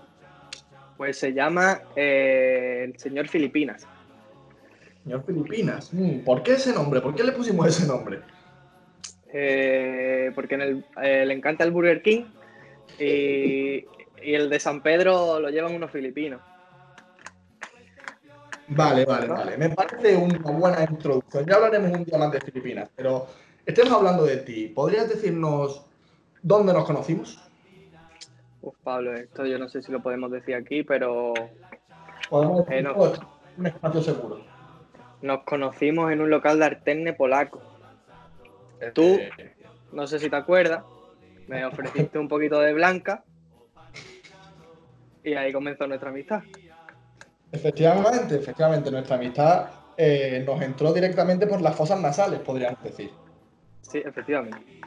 Pues 0.97 1.18
se 1.18 1.32
llama 1.32 1.80
eh, 1.97 2.85
el 2.85 2.99
señor 2.99 3.28
Filipinas. 3.28 3.87
Señor 5.04 5.25
Filipinas. 5.25 5.92
Mm, 5.92 6.21
¿Por 6.21 6.42
qué 6.42 6.52
ese 6.52 6.73
nombre? 6.73 7.00
¿Por 7.00 7.14
qué 7.14 7.25
le 7.25 7.32
pusimos 7.32 7.66
ese 7.66 7.87
nombre? 7.87 8.21
Eh, 9.32 10.30
porque 10.35 10.82
eh, 11.02 11.26
le 11.26 11.35
encanta 11.35 11.64
el 11.64 11.71
Burger 11.71 12.02
King 12.02 12.25
y, 12.99 13.85
y 14.23 14.35
el 14.35 14.50
de 14.50 14.61
San 14.61 14.82
Pedro 14.82 15.40
lo 15.40 15.49
llevan 15.49 15.75
unos 15.75 15.90
filipinos. 15.90 16.40
Vale, 18.75 19.05
vale, 19.05 19.26
vale. 19.29 19.57
Me 19.57 19.71
parece 19.71 20.17
una 20.17 20.38
buena 20.50 20.85
introducción. 20.88 21.45
Ya 21.47 21.57
hablaremos 21.57 21.91
un 21.99 22.05
día 22.05 22.19
más 22.19 22.33
de 22.33 22.41
Filipinas, 22.41 22.88
pero 22.95 23.26
estemos 23.67 23.93
hablando 23.93 24.25
de 24.25 24.38
ti. 24.38 24.69
¿Podrías 24.69 25.09
decirnos 25.09 25.85
dónde 26.43 26.73
nos 26.73 26.85
conocimos? 26.85 27.38
Uf, 28.62 28.75
Pablo, 28.83 29.14
esto 29.14 29.45
yo 29.45 29.59
no 29.59 29.69
sé 29.69 29.83
si 29.83 29.91
lo 29.91 30.00
podemos 30.02 30.31
decir 30.31 30.55
aquí, 30.55 30.83
pero 30.85 31.35
Podemos 32.31 32.67
decir 32.67 32.87
Eh, 32.87 33.19
un 33.59 33.67
espacio 33.67 34.02
seguro. 34.02 34.41
nos 35.21 35.43
conocimos 35.45 36.11
en 36.12 36.21
un 36.21 36.31
local 36.31 36.59
de 36.59 36.64
Arterne 36.64 37.12
polaco. 37.12 37.61
Tú, 38.95 39.02
Eh, 39.21 39.55
no 39.93 40.07
sé 40.07 40.19
si 40.19 40.31
te 40.31 40.37
acuerdas, 40.37 40.83
me 41.49 41.64
ofreciste 41.67 42.19
un 42.19 42.29
poquito 42.29 42.61
de 42.61 42.73
blanca 42.73 43.25
y 45.25 45.35
ahí 45.35 45.52
comenzó 45.52 45.87
nuestra 45.87 46.09
amistad. 46.11 46.43
Efectivamente, 47.52 48.37
efectivamente, 48.37 48.90
nuestra 48.90 49.16
amistad 49.16 49.66
eh, 49.97 50.42
nos 50.47 50.61
entró 50.62 50.92
directamente 50.92 51.47
por 51.47 51.61
las 51.61 51.76
fosas 51.76 52.00
nasales, 52.00 52.40
podríamos 52.40 52.82
decir. 52.82 53.12
Sí, 53.82 54.02
efectivamente. 54.04 54.80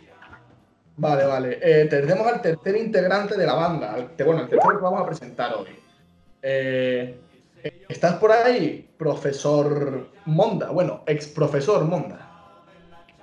Vale, 0.97 1.25
vale. 1.25 1.59
Eh, 1.61 1.85
tenemos 1.85 2.25
al 2.25 2.41
tercer 2.41 2.75
integrante 2.77 3.37
de 3.37 3.45
la 3.45 3.53
banda, 3.53 3.93
al 3.93 4.15
que, 4.15 4.23
bueno, 4.23 4.41
el 4.41 4.49
tercero 4.49 4.77
que 4.77 4.83
vamos 4.83 5.01
a 5.01 5.05
presentar 5.05 5.53
hoy. 5.53 5.67
Eh, 6.41 7.19
¿Estás 7.89 8.15
por 8.15 8.31
ahí, 8.31 8.89
profesor 8.97 10.09
Monda? 10.25 10.69
Bueno, 10.71 11.03
ex 11.05 11.27
profesor 11.27 11.83
Monda. 11.85 12.31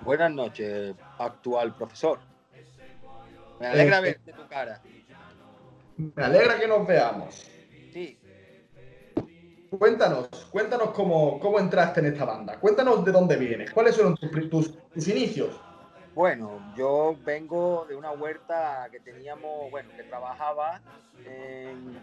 Buenas 0.02 0.32
noches, 0.32 0.94
actual 1.18 1.75
profesor. 1.75 2.18
Me 3.61 3.66
alegra 3.68 3.99
Eh, 3.99 4.02
verte 4.02 4.32
tu 4.32 4.46
cara. 4.49 4.80
Me 5.96 6.25
alegra 6.25 6.58
que 6.58 6.66
nos 6.68 6.87
veamos. 6.87 7.49
Cuéntanos, 9.79 10.29
cuéntanos 10.50 10.91
cómo, 10.91 11.41
cómo 11.41 11.59
entraste 11.59 12.00
en 12.00 12.07
esta 12.07 12.25
banda. 12.25 12.59
Cuéntanos 12.61 13.05
de 13.05 13.12
dónde 13.12 13.37
vienes. 13.37 13.71
¿Cuáles 13.73 13.95
fueron 13.97 14.14
tus, 14.17 14.31
tus- 14.50 14.88
tus 14.91 15.09
inicios? 15.09 15.59
bueno, 16.14 16.61
yo 16.76 17.17
vengo 17.25 17.87
de 17.88 17.97
una 17.97 18.11
huerta 18.11 18.87
que 18.93 19.00
teníamos, 19.00 19.71
bueno, 19.71 19.88
que 19.97 20.02
trabajaba 20.02 20.83
en, 21.25 21.99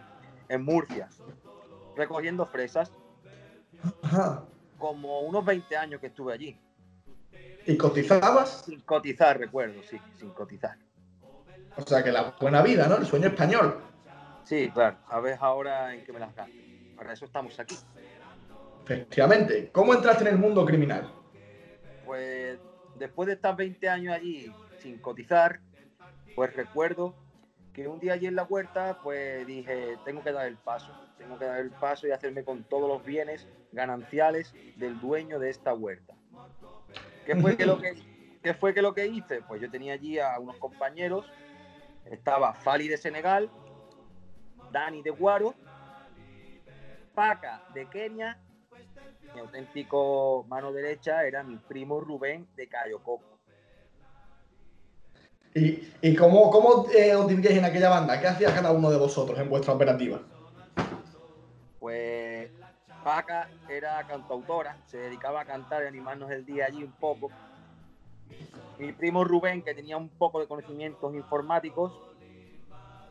en 0.50 0.66
Murcia, 0.66 1.08
recogiendo 1.96 2.48
fresas. 2.48 2.92
Ajá. 4.02 4.44
Como 4.80 5.20
unos 5.22 5.46
20 5.46 5.78
años 5.78 6.02
que 6.02 6.08
estuve 6.08 6.34
allí. 6.34 6.60
¿Y 7.68 7.78
cotizabas? 7.78 8.64
Sin 8.66 8.82
cotizar, 8.82 9.38
recuerdo, 9.38 9.84
sí, 9.84 10.00
sin 10.18 10.32
cotizar. 10.32 10.76
O 11.78 11.84
sea, 11.84 12.04
que 12.04 12.12
la 12.12 12.34
buena 12.42 12.64
vida, 12.64 12.88
¿no? 12.88 12.96
El 12.98 13.06
sueño 13.06 13.28
español. 13.28 13.80
Sí, 14.44 14.72
claro, 14.74 14.98
a 15.08 15.20
ver 15.20 15.38
ahora 15.40 15.94
en 15.94 16.04
qué 16.04 16.12
me 16.12 16.20
las 16.20 16.34
gasto. 16.36 16.56
Para 17.00 17.14
eso 17.14 17.24
estamos 17.24 17.58
aquí. 17.58 17.78
Efectivamente. 18.84 19.70
¿Cómo 19.72 19.94
entraste 19.94 20.26
en 20.26 20.32
el 20.32 20.38
mundo 20.38 20.66
criminal? 20.66 21.10
Pues 22.06 22.60
después 22.98 23.28
de 23.28 23.34
estar 23.36 23.56
20 23.56 23.88
años 23.88 24.14
allí 24.14 24.54
sin 24.80 24.98
cotizar, 25.00 25.62
pues 26.36 26.54
recuerdo 26.54 27.16
que 27.72 27.88
un 27.88 28.02
día 28.02 28.14
allí 28.14 28.28
en 28.28 28.36
la 28.36 28.44
huerta, 28.44 29.00
pues 29.02 29.48
dije, 29.48 29.98
tengo 30.04 30.22
que 30.22 30.34
dar 30.34 30.48
el 30.48 30.58
paso, 30.58 30.92
tengo 31.18 31.40
que 31.40 31.46
dar 31.46 31.62
el 31.62 31.70
paso 31.70 32.06
y 32.06 32.12
hacerme 32.12 32.44
con 32.44 32.66
todos 32.66 32.90
los 32.90 33.06
bienes 33.06 33.48
gananciales 33.72 34.54
del 34.76 35.00
dueño 35.00 35.40
de 35.40 35.52
esta 35.52 35.74
huerta. 35.74 36.16
¿Qué 37.26 37.38
fue 37.38 37.56
que 37.56 37.66
lo 37.66 37.80
que, 37.80 37.94
qué 38.44 38.54
fue 38.54 38.74
que, 38.74 38.82
lo 38.82 38.94
que 38.94 39.08
hice? 39.08 39.42
Pues 39.44 39.62
yo 39.62 39.72
tenía 39.72 39.94
allí 39.94 40.20
a 40.20 40.38
unos 40.38 40.58
compañeros, 40.58 41.32
estaba 42.12 42.54
Fali 42.56 42.90
de 42.90 42.98
Senegal, 42.98 43.50
Dani 44.74 45.02
de 45.02 45.12
Guaro, 45.12 45.56
Paca 47.20 47.62
de 47.74 47.86
Kenia 47.90 48.40
mi 49.34 49.42
auténtico 49.42 50.46
mano 50.48 50.72
derecha 50.72 51.26
era 51.26 51.44
mi 51.44 51.58
primo 51.58 52.00
Rubén 52.00 52.48
de 52.56 52.70
Cayo 52.70 53.04
Coco. 53.04 53.38
¿Y, 55.54 55.84
y 56.02 56.16
cómo, 56.16 56.50
cómo 56.50 56.90
eh, 56.92 57.14
os 57.14 57.28
dividíais 57.28 57.58
en 57.58 57.66
aquella 57.66 57.90
banda? 57.90 58.22
¿Qué 58.22 58.28
hacía 58.28 58.56
cada 58.56 58.72
uno 58.72 58.90
de 58.90 58.98
vosotros 58.98 59.38
en 59.38 59.50
vuestra 59.50 59.74
operativa? 59.74 60.22
Pues 61.82 62.52
Paca 63.04 63.50
era 63.68 64.02
cantautora, 64.08 64.78
se 64.86 64.98
dedicaba 65.00 65.42
a 65.42 65.46
cantar 65.46 65.84
y 65.84 65.88
animarnos 65.88 66.32
el 66.32 66.46
día 66.46 66.68
allí 66.68 66.86
un 66.86 66.94
poco. 66.94 67.32
Mi 68.78 68.94
primo 68.94 69.26
Rubén, 69.26 69.62
que 69.62 69.76
tenía 69.76 69.98
un 69.98 70.08
poco 70.08 70.40
de 70.40 70.48
conocimientos 70.48 71.14
informáticos. 71.14 71.92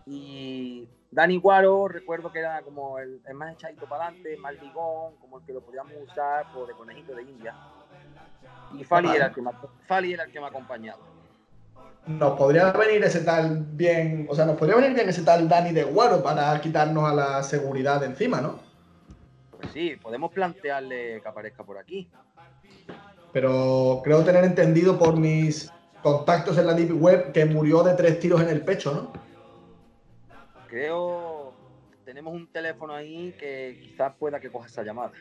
Y 0.06 0.88
Dani 1.10 1.38
Guaro, 1.38 1.88
recuerdo 1.88 2.30
que 2.30 2.40
era 2.40 2.60
como 2.62 2.98
el, 2.98 3.20
el 3.26 3.34
más 3.34 3.54
echadito 3.54 3.86
para 3.86 4.06
adelante, 4.06 4.36
más 4.36 4.54
ligón, 4.60 5.16
como 5.20 5.38
el 5.38 5.46
que 5.46 5.52
lo 5.52 5.62
podíamos 5.62 5.92
usar 6.06 6.46
pues, 6.52 6.68
de 6.68 6.74
conejito 6.74 7.14
de 7.14 7.22
India. 7.22 7.54
Y 8.74 8.84
Fali 8.84 9.08
era, 9.08 9.26
el 9.26 9.34
que 9.34 9.40
me, 9.40 9.50
Fali 9.86 10.12
era 10.12 10.24
el 10.24 10.32
que 10.32 10.40
me 10.40 10.46
acompañaba. 10.46 11.00
Nos 12.06 12.38
podría 12.38 12.72
venir 12.72 13.02
ese 13.04 13.20
tal 13.20 13.64
bien, 13.70 14.26
o 14.30 14.34
sea, 14.34 14.44
nos 14.44 14.56
podría 14.56 14.76
venir 14.76 14.94
bien 14.94 15.08
ese 15.08 15.22
tal 15.22 15.48
Dani 15.48 15.72
de 15.72 15.84
Guaro 15.84 16.22
para 16.22 16.60
quitarnos 16.60 17.04
a 17.04 17.14
la 17.14 17.42
seguridad 17.42 18.00
de 18.00 18.06
encima, 18.06 18.40
¿no? 18.40 18.60
Pues 19.58 19.72
sí, 19.72 19.96
podemos 20.00 20.30
plantearle 20.32 21.20
que 21.22 21.28
aparezca 21.28 21.64
por 21.64 21.78
aquí. 21.78 22.10
Pero 23.32 24.00
creo 24.04 24.22
tener 24.24 24.44
entendido 24.44 24.98
por 24.98 25.16
mis 25.16 25.72
contactos 26.02 26.56
en 26.58 26.66
la 26.66 26.74
Deep 26.74 27.00
Web 27.02 27.32
que 27.32 27.44
murió 27.44 27.82
de 27.82 27.94
tres 27.94 28.20
tiros 28.20 28.40
en 28.40 28.48
el 28.48 28.62
pecho, 28.62 28.92
¿no? 28.94 29.27
Creo 30.68 31.54
tenemos 32.08 32.32
un 32.32 32.46
teléfono 32.46 32.94
ahí 32.94 33.34
que 33.38 33.78
quizás 33.82 34.14
pueda 34.18 34.40
que 34.40 34.50
coja 34.50 34.66
esa 34.66 34.82
llamada. 34.82 35.12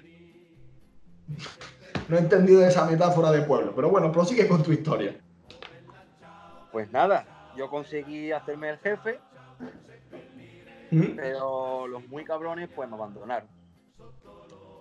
No 2.07 2.15
he 2.15 2.19
entendido 2.19 2.65
esa 2.65 2.85
metáfora 2.85 3.29
de 3.31 3.41
pueblo, 3.41 3.73
pero 3.75 3.89
bueno, 3.89 4.09
prosigue 4.09 4.47
con 4.47 4.63
tu 4.63 4.71
historia. 4.71 5.19
Pues 6.71 6.89
nada, 6.93 7.51
yo 7.57 7.69
conseguí 7.69 8.31
hacerme 8.31 8.69
el 8.69 8.77
jefe, 8.77 9.19
¿Mm? 10.91 11.15
pero 11.17 11.87
los 11.87 12.07
muy 12.07 12.23
cabrones 12.23 12.69
pues 12.73 12.87
me 12.87 12.95
abandonaron. 12.95 13.49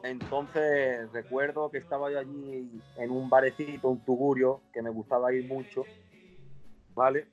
Entonces 0.05 1.11
recuerdo 1.13 1.71
que 1.71 1.79
estaba 1.79 2.09
yo 2.13 2.21
allí 2.21 2.71
en 2.99 3.11
un 3.11 3.29
barecito, 3.29 3.89
un 3.89 4.05
tugurio, 4.05 4.61
que 4.73 4.81
me 4.81 4.91
gustaba 4.91 5.33
ir 5.33 5.49
mucho, 5.49 5.85
¿vale? 6.95 7.27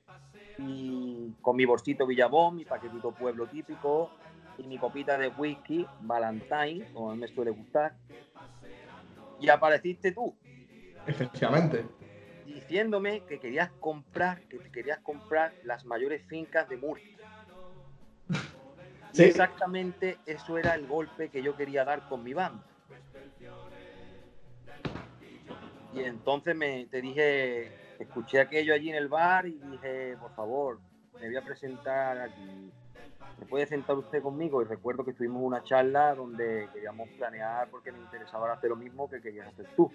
Y 0.58 1.32
con 1.42 1.56
mi 1.56 1.64
bolsito 1.64 2.06
Villabón, 2.06 2.56
mi 2.56 2.64
paquetito 2.64 3.10
pueblo 3.12 3.46
típico 3.46 4.10
y 4.58 4.62
mi 4.64 4.78
copita 4.78 5.18
de 5.18 5.28
whisky, 5.28 5.86
Valentine, 6.00 6.84
como 6.92 7.10
a 7.10 7.14
mí 7.14 7.20
me 7.20 7.28
suele 7.28 7.50
gustar. 7.50 7.94
Y 9.40 9.48
apareciste 9.48 10.12
tú, 10.12 10.34
Efectivamente. 11.06 11.84
diciéndome 12.46 13.22
que 13.22 13.40
querías 13.40 13.70
comprar, 13.80 14.40
que 14.48 14.58
querías 14.70 15.00
comprar 15.00 15.52
las 15.64 15.84
mayores 15.84 16.22
fincas 16.26 16.68
de 16.68 16.76
Murcia. 16.76 17.18
Sí. 19.12 19.22
exactamente 19.22 20.18
eso 20.26 20.58
era 20.58 20.74
el 20.74 20.88
golpe 20.88 21.28
que 21.28 21.40
yo 21.40 21.56
quería 21.56 21.84
dar 21.84 22.02
con 22.08 22.24
mi 22.24 22.34
banda. 22.34 22.64
Y 25.94 26.00
entonces 26.02 26.56
me, 26.56 26.86
te 26.86 27.00
dije, 27.00 27.70
escuché 27.98 28.40
aquello 28.40 28.74
allí 28.74 28.90
en 28.90 28.96
el 28.96 29.08
bar 29.08 29.46
y 29.46 29.58
dije, 29.70 30.16
por 30.20 30.34
favor, 30.34 30.78
me 31.20 31.26
voy 31.26 31.36
a 31.36 31.42
presentar 31.42 32.18
aquí. 32.18 32.70
¿Me 33.38 33.46
puede 33.46 33.66
sentar 33.66 33.96
usted 33.96 34.22
conmigo? 34.22 34.62
Y 34.62 34.64
recuerdo 34.64 35.04
que 35.04 35.12
tuvimos 35.12 35.42
una 35.42 35.62
charla 35.64 36.14
donde 36.14 36.68
queríamos 36.72 37.08
planear 37.10 37.68
porque 37.68 37.92
me 37.92 37.98
interesaba 37.98 38.52
hacer 38.52 38.70
lo 38.70 38.76
mismo 38.76 39.08
que 39.08 39.20
querías 39.20 39.48
hacer 39.48 39.66
tú. 39.76 39.90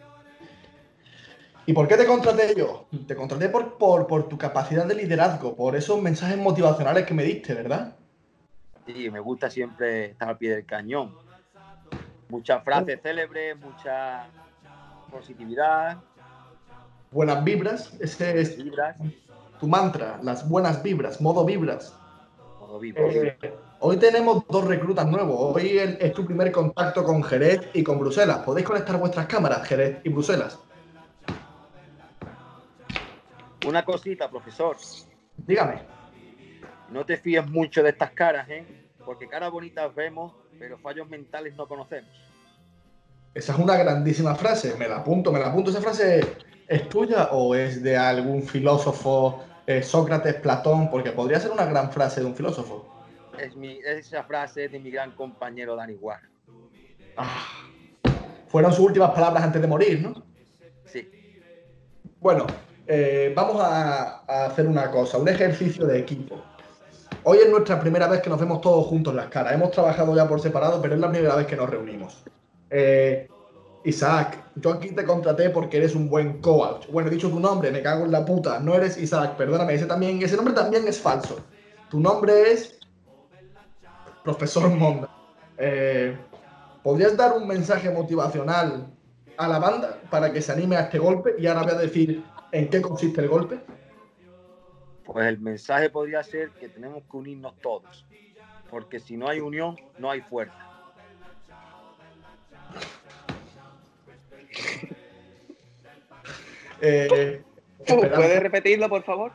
¿Y 1.66 1.74
por 1.74 1.88
qué 1.88 1.98
te 1.98 2.06
contraté 2.06 2.56
yo? 2.56 2.88
Te 3.08 3.16
contraté 3.16 3.50
por, 3.50 3.78
por, 3.78 4.08
por 4.08 4.28
tu 4.28 4.38
capacidad 4.38 4.86
de 4.86 4.96
liderazgo, 4.96 5.56
por 5.56 5.76
esos 5.76 6.02
mensajes 6.02 6.38
motivacionales 6.38 7.06
que 7.06 7.14
me 7.14 7.24
diste, 7.24 7.54
¿verdad? 7.54 7.96
Sí, 8.86 9.10
me 9.12 9.20
gusta 9.20 9.50
siempre 9.50 10.06
estar 10.06 10.30
al 10.30 10.38
pie 10.38 10.56
del 10.56 10.66
cañón. 10.66 11.16
Muchas 12.30 12.64
frases 12.64 13.00
célebres, 13.02 13.56
mucha 13.60 14.28
positividad, 15.12 15.98
Buenas 17.12 17.44
vibras, 17.44 17.92
ese 18.00 18.40
es 18.40 18.56
vibras, 18.56 18.96
tu 19.60 19.68
mantra, 19.68 20.20
las 20.22 20.48
buenas 20.48 20.84
vibras, 20.84 21.20
modo 21.20 21.44
vibras. 21.44 21.98
modo 22.60 22.78
vivo. 22.78 23.00
Eh, 23.10 23.36
hoy 23.80 23.98
tenemos 23.98 24.46
dos 24.48 24.66
reclutas 24.66 25.08
nuevos. 25.08 25.56
Hoy 25.56 25.80
es 25.80 26.14
tu 26.14 26.24
primer 26.24 26.52
contacto 26.52 27.04
con 27.04 27.24
Jerez 27.24 27.68
y 27.74 27.84
con 27.84 27.98
Bruselas. 27.98 28.40
¿Podéis 28.40 28.68
conectar 28.68 28.96
vuestras 29.00 29.26
cámaras, 29.26 29.68
Jerez 29.68 30.02
y 30.04 30.10
Bruselas? 30.10 30.60
Una 33.68 33.84
cosita, 33.84 34.30
profesor. 34.30 34.78
Dígame. 35.36 35.82
No 36.92 37.08
te 37.08 37.18
fíes 37.18 37.48
mucho 37.50 37.82
de 37.82 37.90
estas 37.90 38.12
caras, 38.12 38.48
¿eh? 38.50 38.64
Porque 39.04 39.28
caras 39.28 39.50
bonitas 39.52 39.94
vemos, 39.96 40.34
pero 40.60 40.78
fallos 40.78 41.10
mentales 41.10 41.56
no 41.56 41.68
conocemos. 41.68 42.12
Esa 43.34 43.54
es 43.54 43.60
una 43.60 43.76
grandísima 43.78 44.36
frase. 44.36 44.76
Me 44.78 44.88
la 44.88 44.98
apunto, 44.98 45.32
me 45.32 45.40
la 45.40 45.48
apunto. 45.48 45.72
¿Esa 45.72 45.82
frase 45.82 46.22
es 46.70 46.88
tuya 46.88 47.30
o 47.32 47.56
es 47.56 47.82
de 47.82 47.98
algún 47.98 48.44
filósofo, 48.44 49.44
eh, 49.66 49.82
Sócrates, 49.82 50.36
Platón? 50.36 50.90
Porque 50.90 51.12
podría 51.12 51.40
ser 51.40 51.52
una 51.52 51.66
gran 51.66 51.92
frase 51.92 52.22
de 52.22 52.28
un 52.28 52.36
filósofo. 52.36 52.88
Es 53.38 53.56
mi, 53.56 53.80
esa 53.84 54.24
frase 54.24 54.66
es 54.66 54.72
de 54.72 54.80
mi 54.80 54.92
gran 54.92 55.12
compañero 55.12 55.76
Dani 55.76 55.96
Guar. 55.96 56.22
Ah, 57.18 57.48
Fueron 58.48 58.72
sus 58.72 58.86
últimas 58.86 59.12
palabras 59.12 59.44
antes 59.44 59.62
de 59.62 59.68
morir, 59.68 60.02
¿no? 60.02 60.24
Sí. 60.86 61.10
Bueno, 62.20 62.46
eh, 62.86 63.34
vamos 63.36 63.62
a, 63.62 64.24
a 64.28 64.46
hacer 64.46 64.68
una 64.68 64.92
cosa, 64.92 65.18
un 65.18 65.28
ejercicio 65.28 65.86
de 65.86 66.00
equipo. 66.00 66.42
Hoy 67.24 67.40
es 67.40 67.50
nuestra 67.50 67.80
primera 67.80 68.08
vez 68.08 68.22
que 68.22 68.30
nos 68.30 68.40
vemos 68.40 68.62
todos 68.62 68.86
juntos 68.88 69.14
las 69.14 69.28
caras. 69.28 69.54
Hemos 69.54 69.72
trabajado 69.72 70.16
ya 70.16 70.28
por 70.28 70.40
separado, 70.40 70.82
pero 70.82 70.96
es 70.96 71.00
la 71.00 71.12
primera 71.12 71.36
vez 71.36 71.48
que 71.48 71.56
nos 71.56 71.70
reunimos. 71.70 72.24
Eh, 72.70 73.28
Isaac, 73.84 74.44
yo 74.56 74.74
aquí 74.74 74.92
te 74.92 75.06
contraté 75.06 75.50
porque 75.50 75.78
eres 75.78 75.96
un 75.96 76.10
buen 76.10 76.42
coach. 76.42 76.88
Bueno, 76.90 77.10
he 77.10 77.14
dicho 77.14 77.30
tu 77.30 77.40
nombre, 77.40 77.72
me 77.72 77.82
cago 77.82 78.06
en 78.06 78.12
la 78.12 78.26
puta. 78.26 78.60
No 78.60 78.76
eres 78.76 78.98
Isaac, 78.98 79.38
perdóname. 79.38 79.74
Ese, 79.74 79.86
también, 79.86 80.22
ese 80.22 80.36
nombre 80.36 80.54
también 80.54 80.88
es 80.88 81.00
falso. 81.00 81.40
Tu 81.90 82.00
nombre 82.00 82.52
es 82.52 82.80
Profesor 84.24 84.70
Monda. 84.70 85.10
Eh, 85.58 86.18
¿Podrías 86.84 87.16
dar 87.16 87.38
un 87.38 87.48
mensaje 87.48 87.90
motivacional 87.90 88.88
a 89.38 89.48
la 89.48 89.60
banda 89.60 90.00
para 90.10 90.32
que 90.32 90.42
se 90.42 90.52
anime 90.52 90.76
a 90.76 90.82
este 90.82 91.00
golpe? 91.00 91.36
Y 91.38 91.48
ahora 91.48 91.64
voy 91.64 91.72
a 91.72 91.78
decir 91.78 92.24
en 92.52 92.70
qué 92.70 92.82
consiste 92.82 93.22
el 93.22 93.30
golpe. 93.30 93.60
Pues 95.06 95.26
el 95.26 95.40
mensaje 95.40 95.90
podría 95.90 96.22
ser 96.24 96.52
que 96.52 96.70
tenemos 96.70 97.04
que 97.10 97.18
unirnos 97.18 97.58
todos, 97.60 98.06
porque 98.70 99.00
si 99.00 99.18
no 99.18 99.28
hay 99.28 99.40
unión, 99.40 99.76
no 99.98 100.12
hay 100.12 100.22
fuerza. 100.22 100.69
Eh, 106.82 107.42
¿Puedes 107.86 108.40
repetirlo, 108.42 108.88
por 108.88 109.04
favor? 109.04 109.34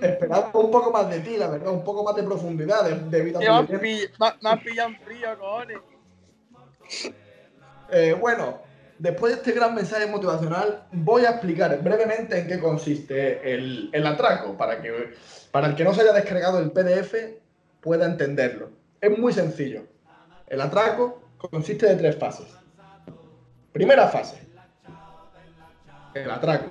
esperaba 0.00 0.50
un 0.54 0.70
poco 0.70 0.90
más 0.90 1.08
de 1.08 1.20
ti, 1.20 1.36
la 1.36 1.48
verdad, 1.48 1.72
un 1.72 1.84
poco 1.84 2.02
más 2.04 2.16
de 2.16 2.22
profundidad 2.22 2.84
de, 2.84 2.96
debido 3.16 3.38
a 3.38 3.40
Me 3.40 4.48
han 4.50 4.60
pillado 4.60 4.90
frío, 5.04 5.38
cojones. 5.38 5.78
Eh, 7.92 8.16
bueno, 8.20 8.60
después 8.98 9.32
de 9.32 9.38
este 9.38 9.52
gran 9.52 9.74
mensaje 9.74 10.06
motivacional, 10.06 10.84
voy 10.92 11.24
a 11.24 11.30
explicar 11.30 11.80
brevemente 11.82 12.38
en 12.38 12.48
qué 12.48 12.58
consiste 12.58 13.54
el, 13.54 13.88
el 13.92 14.06
atraco, 14.06 14.56
para 14.56 14.82
que 14.82 15.14
para 15.50 15.68
el 15.68 15.74
que 15.74 15.84
no 15.84 15.92
se 15.94 16.02
haya 16.02 16.12
descargado 16.12 16.60
el 16.60 16.70
PDF 16.70 17.14
pueda 17.80 18.06
entenderlo. 18.06 18.70
Es 19.00 19.16
muy 19.18 19.32
sencillo. 19.32 19.84
El 20.46 20.60
atraco 20.60 21.22
consiste 21.38 21.86
de 21.86 21.96
tres 21.96 22.16
fases. 22.16 22.46
Primera 23.72 24.08
fase. 24.08 24.49
El 26.14 26.30
atraco. 26.30 26.70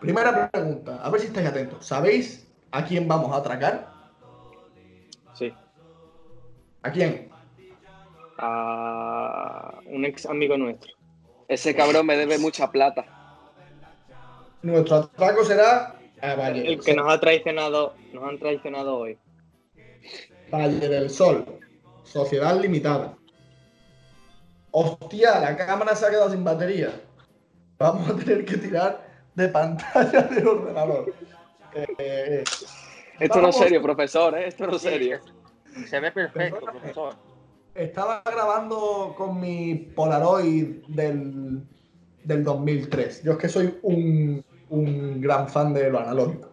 Primera 0.00 0.50
pregunta, 0.50 1.00
a 1.02 1.10
ver 1.10 1.20
si 1.20 1.26
estáis 1.26 1.48
atentos. 1.48 1.84
¿Sabéis 1.84 2.48
a 2.70 2.84
quién 2.84 3.06
vamos 3.06 3.32
a 3.32 3.36
atracar? 3.36 3.92
Sí. 5.34 5.52
¿A 6.82 6.90
quién? 6.90 7.28
A 8.38 9.78
un 9.86 10.04
ex 10.04 10.24
amigo 10.26 10.56
nuestro. 10.56 10.92
Ese 11.48 11.74
cabrón 11.74 12.06
me 12.06 12.16
debe 12.16 12.38
mucha 12.38 12.70
plata. 12.70 13.04
Nuestro 14.62 14.96
atraco 14.96 15.44
será 15.44 15.96
a 16.22 16.34
Valle 16.34 16.66
El 16.66 16.78
que 16.80 16.94
Sol. 16.94 16.96
nos 16.96 17.12
ha 17.12 17.20
traicionado, 17.20 17.94
nos 18.12 18.24
han 18.24 18.38
traicionado 18.38 18.96
hoy. 18.96 19.18
Valle 20.50 20.88
del 20.88 21.10
Sol. 21.10 21.44
Sociedad 22.04 22.58
limitada. 22.58 23.16
Hostia, 24.72 25.40
la 25.40 25.56
cámara 25.56 25.94
se 25.96 26.06
ha 26.06 26.10
quedado 26.10 26.30
sin 26.30 26.44
batería. 26.44 26.90
Vamos 27.78 28.08
a 28.10 28.16
tener 28.16 28.44
que 28.44 28.56
tirar 28.56 29.06
de 29.34 29.48
pantalla 29.48 30.22
del 30.22 30.46
ordenador. 30.46 31.12
Eh, 31.74 31.86
eh, 31.98 32.44
Esto 33.18 33.40
no 33.40 33.48
es 33.48 33.56
serio, 33.56 33.82
profesor, 33.82 34.36
¿eh? 34.38 34.48
Esto 34.48 34.66
no 34.66 34.76
es 34.76 34.82
serio. 34.82 35.18
Se 35.88 36.00
ve 36.00 36.12
perfecto, 36.12 36.60
profesor. 36.60 37.14
Estaba 37.74 38.22
grabando 38.24 39.14
con 39.16 39.40
mi 39.40 39.74
Polaroid 39.74 40.84
del, 40.88 41.62
del 42.24 42.44
2003. 42.44 43.22
Yo 43.22 43.32
es 43.32 43.38
que 43.38 43.48
soy 43.48 43.78
un, 43.82 44.44
un 44.68 45.20
gran 45.20 45.48
fan 45.48 45.72
de 45.72 45.88
lo 45.90 46.00
analógico. 46.00 46.48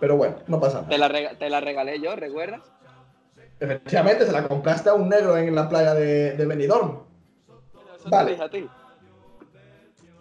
Pero 0.00 0.16
bueno, 0.16 0.36
no 0.48 0.58
pasa 0.58 0.78
nada. 0.78 0.88
Te 0.88 0.98
la, 0.98 1.08
rega- 1.08 1.38
te 1.38 1.48
la 1.48 1.60
regalé 1.60 2.00
yo, 2.00 2.16
¿recuerdas? 2.16 2.60
Efectivamente, 3.60 4.26
se 4.26 4.32
la 4.32 4.48
compraste 4.48 4.88
a 4.90 4.94
un 4.94 5.08
negro 5.08 5.36
en 5.36 5.54
la 5.54 5.68
playa 5.68 5.94
de, 5.94 6.32
de 6.36 6.46
Benidorm. 6.46 6.98
Eso 8.02 8.10
Vale. 8.10 8.24
te 8.24 8.30
dije 8.32 8.44
a 8.44 8.50
ti. 8.50 8.68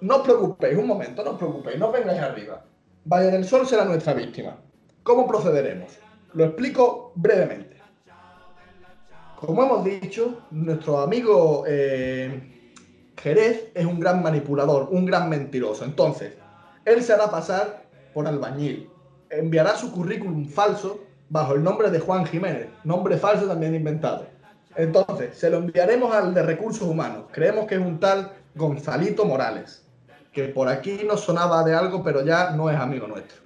No 0.02 0.17
os 0.17 0.22
preocupéis, 0.22 0.78
un 0.78 0.88
momento, 0.88 1.24
no 1.24 1.32
os 1.32 1.38
preocupéis, 1.38 1.80
no 1.80 1.88
os 1.88 1.94
vengáis 1.94 2.20
arriba. 2.20 2.63
Valle 3.06 3.32
del 3.32 3.46
Sol 3.46 3.67
será 3.67 3.86
nuestra 3.86 4.13
víctima. 4.13 4.58
¿Cómo 5.04 5.28
procederemos? 5.28 5.98
Lo 6.34 6.46
explico 6.46 7.12
brevemente. 7.15 7.82
Como 9.39 9.63
hemos 9.63 9.84
dicho, 9.84 10.44
nuestro 10.52 11.00
amigo 11.00 11.63
eh, 11.67 13.12
Jerez 13.17 13.72
es 13.74 13.86
un 13.86 14.00
gran 14.00 14.22
manipulador, 14.22 14.89
un 14.91 15.06
gran 15.06 15.28
mentiroso. 15.30 15.84
Entonces, 15.84 16.38
él 16.86 17.02
se 17.02 17.13
hará 17.13 17.32
pasar 17.32 17.84
por 18.13 18.28
albañil. 18.28 18.89
Enviará 19.32 19.76
su 19.76 19.91
currículum 19.91 20.48
falso 20.48 21.00
bajo 21.30 21.56
el 21.56 21.63
nombre 21.63 21.89
de 21.89 22.00
Juan 22.00 22.26
Jiménez, 22.26 22.67
nombre 22.84 23.17
falso 23.17 23.48
también 23.48 23.74
inventado. 23.74 24.28
Entonces, 24.76 25.38
se 25.38 25.50
lo 25.50 25.58
enviaremos 25.58 26.14
al 26.14 26.34
de 26.34 26.44
recursos 26.44 26.88
humanos. 26.88 27.26
Creemos 27.32 27.66
que 27.68 27.76
es 27.76 27.82
un 27.82 28.00
tal 28.00 28.32
Gonzalito 28.56 29.26
Morales, 29.26 29.86
que 30.32 30.46
por 30.46 30.68
aquí 30.68 31.02
nos 31.06 31.22
sonaba 31.22 31.64
de 31.64 31.76
algo, 31.76 32.04
pero 32.04 32.24
ya 32.24 32.52
no 32.52 32.70
es 32.70 32.78
amigo 32.78 33.08
nuestro. 33.08 33.42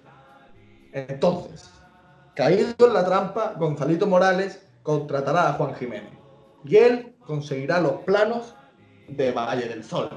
Entonces, 0.91 1.69
caído 2.35 2.87
en 2.87 2.93
la 2.93 3.05
trampa, 3.05 3.53
Gonzalito 3.57 4.07
Morales 4.07 4.65
contratará 4.83 5.49
a 5.49 5.53
Juan 5.53 5.75
Jiménez 5.75 6.13
y 6.63 6.77
él 6.77 7.15
conseguirá 7.25 7.79
los 7.79 8.03
planos 8.03 8.55
de 9.07 9.31
Valle 9.31 9.67
del 9.67 9.83
Sol. 9.83 10.09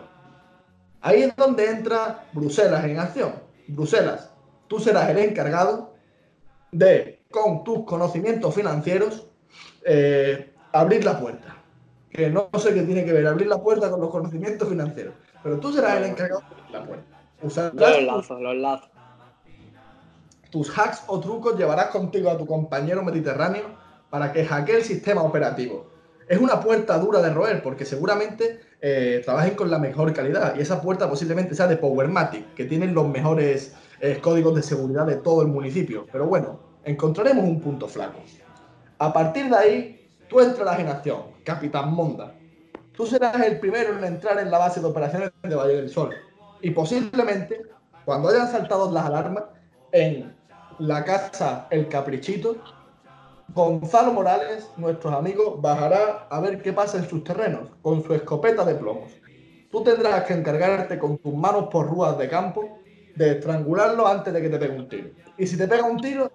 Ahí 1.01 1.23
es 1.23 1.37
donde 1.37 1.71
entra 1.71 2.27
Bruselas 2.33 2.85
en 2.85 2.99
acción. 2.99 3.35
Bruselas, 3.69 4.31
tú 4.67 4.79
serás 4.79 5.09
el 5.11 5.19
encargado 5.19 5.95
de, 6.73 7.23
con 7.31 7.65
tus 7.65 7.85
conocimientos 7.85 8.55
financieros, 8.55 9.27
eh, 9.85 10.53
abrir 10.73 11.05
la 11.05 11.19
puerta. 11.19 11.57
Que 12.11 12.31
no 12.31 12.49
sé 12.59 12.73
qué 12.75 12.83
tiene 12.83 13.05
que 13.05 13.13
ver 13.13 13.27
abrir 13.27 13.49
la 13.49 13.59
puerta 13.63 13.91
con 13.91 14.01
los 14.01 14.11
conocimientos 14.11 14.69
financieros, 14.69 15.15
pero 15.43 15.59
tú 15.61 15.73
serás 15.73 15.99
el 15.99 16.05
encargado 16.05 16.41
de 16.41 16.47
abrir 16.47 16.71
la 16.71 16.85
puerta. 16.87 17.21
Usarás 17.43 17.75
Los 17.75 18.03
lazos, 18.03 18.41
los 18.41 18.57
lazos. 18.57 18.89
tus 20.51 20.77
hacks 20.77 21.03
o 21.07 21.21
trucos 21.21 21.57
llevarás 21.59 21.89
contigo 21.89 22.31
a 22.31 22.39
tu 22.39 22.47
compañero 22.47 23.03
mediterráneo 23.03 23.67
para 24.11 24.33
que 24.33 24.45
hackee 24.45 24.77
el 24.77 24.83
sistema 24.85 25.23
operativo. 25.23 25.91
Es 26.27 26.39
una 26.39 26.61
puerta 26.61 26.99
dura 26.99 27.21
de 27.21 27.31
roer 27.33 27.63
porque 27.63 27.85
seguramente 27.85 28.61
eh, 28.81 29.21
trabajen 29.25 29.55
con 29.55 29.71
la 29.71 29.79
mejor 29.79 30.13
calidad 30.13 30.57
y 30.57 30.61
esa 30.63 30.81
puerta 30.81 31.09
posiblemente 31.09 31.55
sea 31.55 31.67
de 31.67 31.77
Powermatic, 31.77 32.55
que 32.55 32.65
tienen 32.65 32.95
los 32.95 33.07
mejores 33.09 33.75
eh, 34.01 34.19
códigos 34.21 34.55
de 34.55 34.63
seguridad 34.63 35.07
de 35.07 35.17
todo 35.17 35.43
el 35.43 35.49
municipio. 35.49 36.07
Pero 36.11 36.27
bueno, 36.27 36.61
encontraremos 36.85 37.45
un 37.45 37.61
punto 37.61 37.87
flaco. 37.89 38.19
A 38.99 39.13
partir 39.13 39.49
de 39.51 39.57
ahí, 39.57 39.98
tú 40.29 40.41
entrarás 40.41 40.79
en 40.79 40.89
acción, 40.89 41.23
Capitán 41.45 41.93
Monda. 41.93 42.35
Tú 42.93 43.07
serás 43.07 43.41
el 43.41 43.61
primero 43.61 43.97
en 43.97 44.05
entrar 44.05 44.39
en 44.39 44.51
la 44.51 44.59
base 44.59 44.81
de 44.81 44.87
operaciones 44.87 45.31
de 45.43 45.55
Valle 45.55 45.77
del 45.77 45.89
Sol. 45.89 46.15
Y 46.61 46.71
posiblemente, 46.71 47.63
cuando 48.05 48.29
hayan 48.29 48.51
saltado 48.51 48.91
las 48.91 49.07
alarmas, 49.07 49.45
en 49.93 50.37
la 50.79 51.05
casa 51.05 51.67
El 51.71 51.89
Caprichito, 51.89 52.57
Gonzalo 53.55 54.13
Morales, 54.13 54.71
nuestros 54.77 55.15
amigos, 55.15 55.61
bajará 55.61 56.27
a 56.29 56.41
ver 56.41 56.61
qué 56.61 56.73
pasa 56.73 56.99
en 56.99 57.09
sus 57.09 57.25
terrenos 57.25 57.71
con 57.83 58.03
su 58.05 58.15
escopeta 58.15 58.65
de 58.65 58.75
plomos. 58.75 59.13
Tú 59.71 59.83
tendrás 59.83 60.25
que 60.25 60.35
encargarte 60.35 60.99
con 60.99 61.19
tus 61.19 61.35
manos 61.35 61.69
por 61.71 61.89
rúas 61.89 62.19
de 62.19 62.29
campo 62.29 62.79
de 63.15 63.33
estrangularlo 63.33 64.07
antes 64.07 64.33
de 64.33 64.43
que 64.43 64.49
te 64.49 64.59
pegue 64.59 64.77
un 64.77 64.89
tiro. 64.89 65.11
Y 65.37 65.47
si 65.47 65.57
te 65.57 65.67
pega 65.67 65.85
un 65.85 66.01
tiro, 66.01 66.31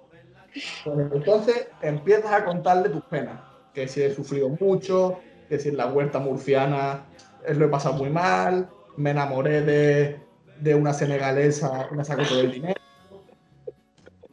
pues 0.83 1.11
entonces 1.13 1.67
empiezas 1.81 2.31
a 2.31 2.45
contarle 2.45 2.89
tus 2.89 3.03
penas. 3.05 3.52
Que 3.73 3.87
si 3.87 4.01
he 4.01 4.13
sufrido 4.13 4.49
mucho, 4.49 5.19
que 5.49 5.59
si 5.59 5.69
en 5.69 5.77
la 5.77 5.87
huerta 5.87 6.19
murciana 6.19 7.05
eh, 7.45 7.53
lo 7.53 7.65
he 7.65 7.69
pasado 7.69 7.95
muy 7.95 8.09
mal, 8.09 8.69
me 8.97 9.11
enamoré 9.11 9.61
de, 9.61 10.19
de 10.59 10.75
una 10.75 10.93
senegalesa, 10.93 11.89
me 11.91 12.03
sacó 12.03 12.23
todo 12.23 12.41
el 12.41 12.51
dinero. 12.51 12.79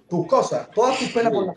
Tus 0.08 0.26
cosas, 0.26 0.70
todas 0.72 0.98
tus 0.98 1.08
penas 1.10 1.32
por 1.32 1.46
la 1.46 1.54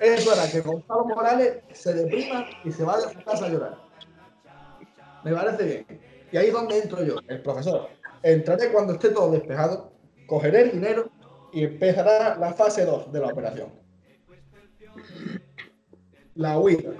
Eso 0.00 0.32
era 0.32 0.50
que 0.50 0.60
Gonzalo 0.60 1.04
Morales 1.04 1.58
se 1.72 1.92
deprima 1.92 2.46
y 2.64 2.72
se 2.72 2.82
vaya 2.84 3.06
a 3.06 3.12
su 3.12 3.22
casa 3.22 3.46
a 3.46 3.48
llorar. 3.48 3.78
Me 5.24 5.32
parece 5.32 5.64
bien. 5.64 6.00
Y 6.32 6.36
ahí 6.36 6.46
es 6.46 6.52
donde 6.52 6.78
entro 6.78 7.02
yo, 7.04 7.16
el 7.28 7.42
profesor. 7.42 7.88
Entraré 8.22 8.70
cuando 8.72 8.94
esté 8.94 9.10
todo 9.10 9.30
despejado, 9.30 9.92
cogeré 10.26 10.62
el 10.62 10.72
dinero 10.72 11.10
y 11.52 11.64
empezará 11.64 12.36
la 12.36 12.52
fase 12.52 12.84
2 12.84 13.12
de 13.12 13.20
la 13.20 13.28
operación. 13.28 13.68
La 16.40 16.58
huida. 16.58 16.92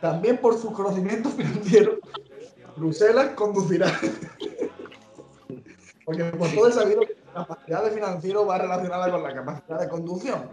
También 0.00 0.38
por 0.38 0.56
sus 0.56 0.72
conocimientos 0.72 1.32
financieros, 1.36 1.96
Bruselas 2.74 3.32
conducirá. 3.34 3.88
Porque 6.06 6.24
por 6.24 6.48
todo 6.54 6.68
es 6.68 6.74
sabido 6.74 7.02
que 7.02 7.14
la 7.26 7.46
capacidad 7.46 7.84
de 7.84 7.90
financiero 7.90 8.46
va 8.46 8.56
relacionada 8.56 9.10
con 9.10 9.22
la 9.22 9.34
capacidad 9.34 9.80
de 9.80 9.88
conducción. 9.90 10.48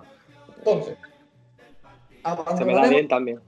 Entonces, 0.58 0.98
Se 0.98 2.65
me 2.65 2.74
da 2.76 2.82
abandonaremos 2.84 2.89
bien 2.89 3.08
también. 3.08 3.39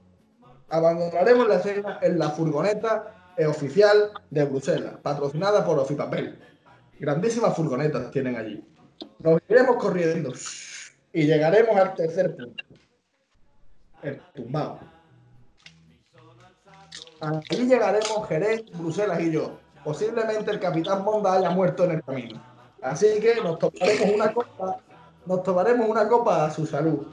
abandonaremos 0.70 1.48
la 1.48 1.56
escena 1.56 1.98
en 2.00 2.18
la 2.18 2.30
furgoneta 2.30 3.32
eh, 3.36 3.44
oficial 3.44 4.10
de 4.30 4.44
Bruselas, 4.46 4.94
patrocinada 5.02 5.66
por 5.66 5.78
Ofipapel. 5.78 6.38
Grandísimas 6.98 7.54
furgonetas 7.54 8.10
tienen 8.10 8.36
allí. 8.36 8.66
Nos 9.18 9.38
iremos 9.50 9.76
corriendo 9.76 10.32
y 11.14 11.26
llegaremos 11.26 11.76
al 11.76 11.94
tercer 11.94 12.36
punto. 12.36 12.64
El 14.02 14.20
tumbado. 14.34 14.80
Allí 17.20 17.66
llegaremos 17.66 18.28
Jerez, 18.28 18.64
Bruselas 18.76 19.20
y 19.20 19.30
yo. 19.30 19.58
Posiblemente 19.84 20.50
el 20.50 20.60
capitán 20.60 21.04
Monda 21.04 21.34
haya 21.34 21.50
muerto 21.50 21.84
en 21.84 21.92
el 21.92 22.02
camino. 22.02 22.42
Así 22.82 23.06
que 23.20 23.36
nos 23.36 23.58
tomaremos 23.58 24.14
una 24.14 24.32
copa, 24.34 24.78
nos 25.24 25.42
tomaremos 25.42 25.88
una 25.88 26.06
copa 26.08 26.44
a 26.46 26.50
su 26.50 26.66
salud. 26.66 27.06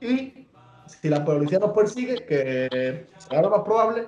Y 0.00 0.46
si 0.86 1.08
la 1.08 1.24
policía 1.24 1.58
nos 1.58 1.70
persigue, 1.72 2.26
que 2.26 3.06
será 3.16 3.42
lo 3.42 3.50
más 3.50 3.62
probable, 3.62 4.06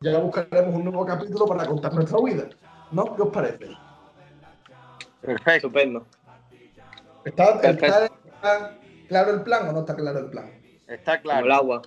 ya 0.00 0.18
buscaremos 0.18 0.74
un 0.74 0.84
nuevo 0.84 1.04
capítulo 1.04 1.46
para 1.46 1.66
contar 1.66 1.92
nuestra 1.92 2.18
vida. 2.20 2.48
¿No? 2.92 3.14
¿Qué 3.16 3.22
os 3.22 3.28
parece? 3.30 3.66
Perfecto. 5.20 5.50
Estupendo. 5.50 6.06
¿Está, 7.24 7.60
Perfecto. 7.60 7.86
está- 7.86 8.25
está 8.46 8.78
claro 9.08 9.30
el 9.32 9.42
plan 9.42 9.68
o 9.68 9.72
no 9.72 9.80
está 9.80 9.96
claro 9.96 10.18
el 10.20 10.30
plan? 10.30 10.50
Está 10.86 11.20
Como 11.20 11.32
el 11.32 11.44
claro. 11.44 11.54
agua. 11.54 11.82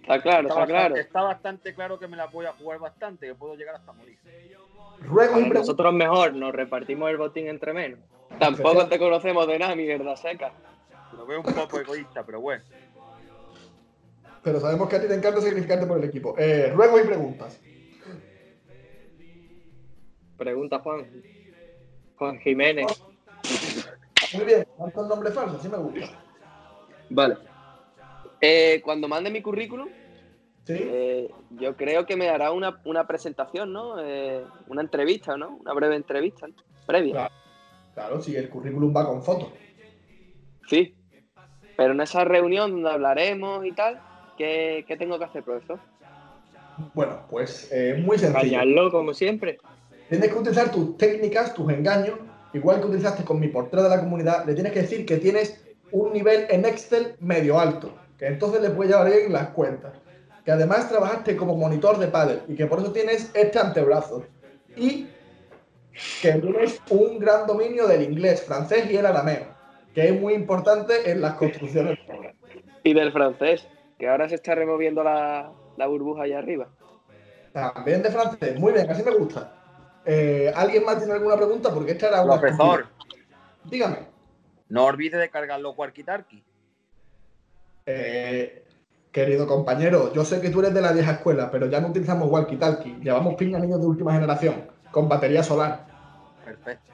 Está 0.00 0.20
claro, 0.20 0.48
Está 0.48 0.60
está 0.62 0.66
claro. 0.66 0.72
bastante, 0.74 1.00
está 1.00 1.22
bastante 1.22 1.74
claro 1.74 1.98
que 1.98 2.08
me 2.08 2.16
la 2.16 2.26
voy 2.26 2.46
a 2.46 2.52
jugar 2.52 2.78
bastante, 2.78 3.26
que 3.26 3.34
puedo 3.34 3.54
llegar 3.54 3.74
hasta 3.74 3.92
morir. 3.92 4.18
Y 5.36 5.48
nosotros 5.50 5.94
mejor, 5.94 6.34
nos 6.34 6.52
repartimos 6.52 7.10
el 7.10 7.16
botín 7.16 7.48
entre 7.48 7.72
menos. 7.72 7.98
Tampoco 8.38 8.86
te 8.86 8.98
conocemos 8.98 9.46
de 9.46 9.58
nada, 9.58 9.74
mierda 9.74 10.16
seca. 10.16 10.52
Lo 11.16 11.26
veo 11.26 11.40
un 11.40 11.54
poco 11.54 11.80
egoísta, 11.80 12.24
pero 12.24 12.40
bueno. 12.40 12.62
Pero 14.42 14.60
sabemos 14.60 14.88
que 14.88 14.96
a 14.96 15.00
ti 15.00 15.08
te 15.08 15.14
encanta 15.14 15.40
sacrificarte 15.40 15.86
por 15.86 15.98
el 15.98 16.04
equipo. 16.04 16.34
Eh, 16.38 16.70
ruegos 16.74 17.02
y 17.02 17.06
preguntas. 17.06 17.60
Pregunta 20.36 20.80
Juan. 20.80 21.06
Juan 22.16 22.38
Jiménez. 22.40 23.02
Muy 24.34 24.44
bien, 24.44 24.66
¿cuántos 24.76 25.08
nombres 25.08 25.34
falsos? 25.34 25.62
Sí 25.62 25.68
me 25.68 25.76
gusta. 25.78 26.18
Vale. 27.10 27.36
Eh, 28.40 28.80
cuando 28.84 29.08
mande 29.08 29.30
mi 29.30 29.42
currículum, 29.42 29.88
¿Sí? 30.64 30.74
eh, 30.78 31.30
yo 31.50 31.76
creo 31.76 32.06
que 32.06 32.16
me 32.16 32.28
hará 32.28 32.52
una, 32.52 32.80
una 32.84 33.06
presentación, 33.06 33.72
¿no? 33.72 34.00
Eh, 34.00 34.44
una 34.68 34.82
entrevista, 34.82 35.36
¿no? 35.36 35.56
Una 35.60 35.72
breve 35.74 35.96
entrevista, 35.96 36.46
¿no? 36.46 36.54
Previa. 36.86 37.12
Claro. 37.12 37.34
Claro, 37.94 38.20
si 38.20 38.34
el 38.36 38.48
currículum 38.48 38.94
va 38.94 39.06
con 39.06 39.22
fotos. 39.22 39.50
Sí. 40.68 40.94
Pero 41.76 41.92
en 41.92 42.00
esa 42.00 42.24
reunión 42.24 42.72
donde 42.72 42.90
hablaremos 42.90 43.64
y 43.64 43.72
tal, 43.72 44.00
¿qué, 44.36 44.84
qué 44.88 44.96
tengo 44.96 45.18
que 45.18 45.24
hacer, 45.24 45.44
profesor? 45.44 45.78
Bueno, 46.92 47.20
pues 47.30 47.70
eh, 47.72 48.02
muy 48.04 48.18
sencillo. 48.18 48.40
Callarlo 48.40 48.90
como 48.90 49.14
siempre. 49.14 49.58
Tienes 50.08 50.28
que 50.32 50.38
utilizar 50.38 50.72
tus 50.72 50.96
técnicas, 50.96 51.54
tus 51.54 51.72
engaños, 51.72 52.18
igual 52.54 52.80
que 52.80 52.86
utilizaste 52.86 53.24
con 53.24 53.40
mi 53.40 53.48
portero 53.48 53.82
de 53.82 53.90
la 53.90 54.00
comunidad. 54.00 54.46
Le 54.46 54.54
tienes 54.54 54.72
que 54.72 54.82
decir 54.82 55.04
que 55.04 55.18
tienes 55.18 55.62
un 55.92 56.12
nivel 56.12 56.46
en 56.48 56.64
Excel 56.64 57.16
medio 57.20 57.58
alto, 57.58 57.92
que 58.18 58.26
entonces 58.26 58.62
le 58.62 58.70
puede 58.70 58.90
llevar 58.90 59.10
bien 59.10 59.32
las 59.32 59.48
cuentas. 59.48 59.92
Que 60.44 60.52
además 60.52 60.88
trabajaste 60.88 61.36
como 61.36 61.56
monitor 61.56 61.98
de 61.98 62.08
pádel 62.08 62.42
y 62.48 62.54
que 62.54 62.66
por 62.66 62.78
eso 62.80 62.92
tienes 62.92 63.30
este 63.34 63.58
antebrazo. 63.58 64.24
Y 64.76 65.08
que 66.20 66.32
tienes 66.32 66.80
un 66.90 67.18
gran 67.18 67.46
dominio 67.46 67.86
del 67.86 68.02
inglés, 68.02 68.42
francés 68.42 68.90
y 68.90 68.96
el 68.96 69.06
arameo, 69.06 69.46
que 69.94 70.08
es 70.08 70.20
muy 70.20 70.34
importante 70.34 71.10
en 71.10 71.20
las 71.20 71.34
construcciones. 71.34 71.98
Y 72.82 72.92
del 72.92 73.12
francés, 73.12 73.66
que 73.98 74.08
ahora 74.08 74.28
se 74.28 74.34
está 74.34 74.54
removiendo 74.54 75.02
la, 75.02 75.52
la 75.76 75.86
burbuja 75.86 76.24
allá 76.24 76.38
arriba. 76.38 76.68
También 77.52 78.02
de 78.02 78.10
francés. 78.10 78.58
Muy 78.58 78.72
bien, 78.72 78.90
así 78.90 79.02
me 79.02 79.12
gusta. 79.12 79.63
Eh, 80.06 80.52
¿Alguien 80.54 80.84
más 80.84 80.98
tiene 80.98 81.14
alguna 81.14 81.36
pregunta? 81.36 81.72
Porque 81.72 81.92
esta 81.92 82.08
era 82.08 82.22
una. 82.22 82.40
Profesor. 82.40 82.86
Dígame. 83.64 83.98
no 84.68 84.84
olvide 84.84 85.16
de 85.16 85.30
cargar 85.30 85.60
los 85.60 85.74
walkie-talkie. 85.74 86.42
Eh, 87.86 88.64
querido 89.10 89.46
compañero, 89.46 90.12
yo 90.12 90.24
sé 90.24 90.40
que 90.40 90.50
tú 90.50 90.60
eres 90.60 90.74
de 90.74 90.82
la 90.82 90.92
vieja 90.92 91.12
escuela, 91.12 91.50
pero 91.50 91.66
ya 91.66 91.80
no 91.80 91.88
utilizamos 91.88 92.28
walkie-talkie. 92.30 93.00
Llevamos 93.00 93.34
pinganillos 93.36 93.80
de 93.80 93.86
última 93.86 94.12
generación, 94.12 94.70
con 94.90 95.08
batería 95.08 95.42
solar. 95.42 95.86
Perfecto. 96.44 96.92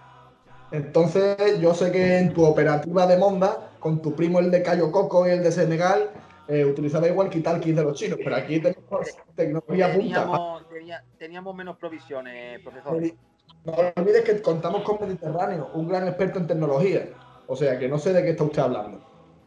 Entonces, 0.70 1.60
yo 1.60 1.74
sé 1.74 1.90
que 1.90 2.18
en 2.18 2.32
tu 2.32 2.44
operativa 2.44 3.06
de 3.06 3.16
Monda, 3.16 3.70
con 3.80 4.00
tu 4.00 4.14
primo 4.14 4.38
el 4.38 4.50
de 4.50 4.62
Cayo 4.62 4.92
Coco 4.92 5.26
y 5.26 5.30
el 5.30 5.42
de 5.42 5.50
Senegal, 5.50 6.10
eh, 6.50 6.64
utilizabais 6.64 7.14
walkie-talkie 7.14 7.72
de 7.72 7.82
los 7.84 7.96
chinos, 7.98 8.18
pero 8.22 8.36
aquí 8.36 8.60
tenemos 8.60 8.84
tecnología 9.34 9.86
punta. 9.94 9.98
Teníamos, 9.98 10.68
tenía- 10.68 11.04
teníamos 11.18 11.54
menos 11.54 11.76
provisiones, 11.78 12.60
profesor. 12.60 13.00
No 13.64 13.72
olvides 13.96 14.22
que 14.22 14.42
contamos 14.42 14.82
con 14.82 14.98
Mediterráneo, 15.00 15.70
un 15.74 15.88
gran 15.88 16.06
experto 16.08 16.38
en 16.38 16.46
tecnología. 16.46 17.08
O 17.46 17.56
sea, 17.56 17.78
que 17.78 17.88
no 17.88 17.98
sé 17.98 18.12
de 18.12 18.22
qué 18.22 18.30
está 18.30 18.44
usted 18.44 18.62
hablando. 18.62 19.00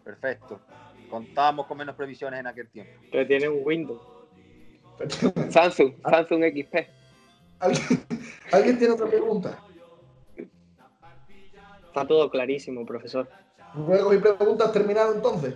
Perfecto. 0.04 0.60
Contábamos 1.10 1.68
con 1.68 1.78
menos 1.78 1.96
previsiones 1.96 2.40
en 2.40 2.48
aquel 2.48 2.70
tiempo. 2.70 2.92
Que 3.12 3.26
tiene 3.26 3.48
un 3.50 3.62
Windows. 3.64 4.02
Samsung, 5.50 5.94
Samsung 6.10 6.44
XP. 6.44 6.76
¿Alguien, 7.60 8.06
¿Alguien 8.52 8.78
tiene 8.78 8.94
otra 8.94 9.08
pregunta? 9.08 9.60
Está 11.88 12.06
todo 12.08 12.30
clarísimo, 12.30 12.86
profesor. 12.86 13.28
Ruegos 13.76 14.16
y 14.16 14.18
preguntas 14.20 14.72
terminado 14.72 15.14
entonces. 15.14 15.56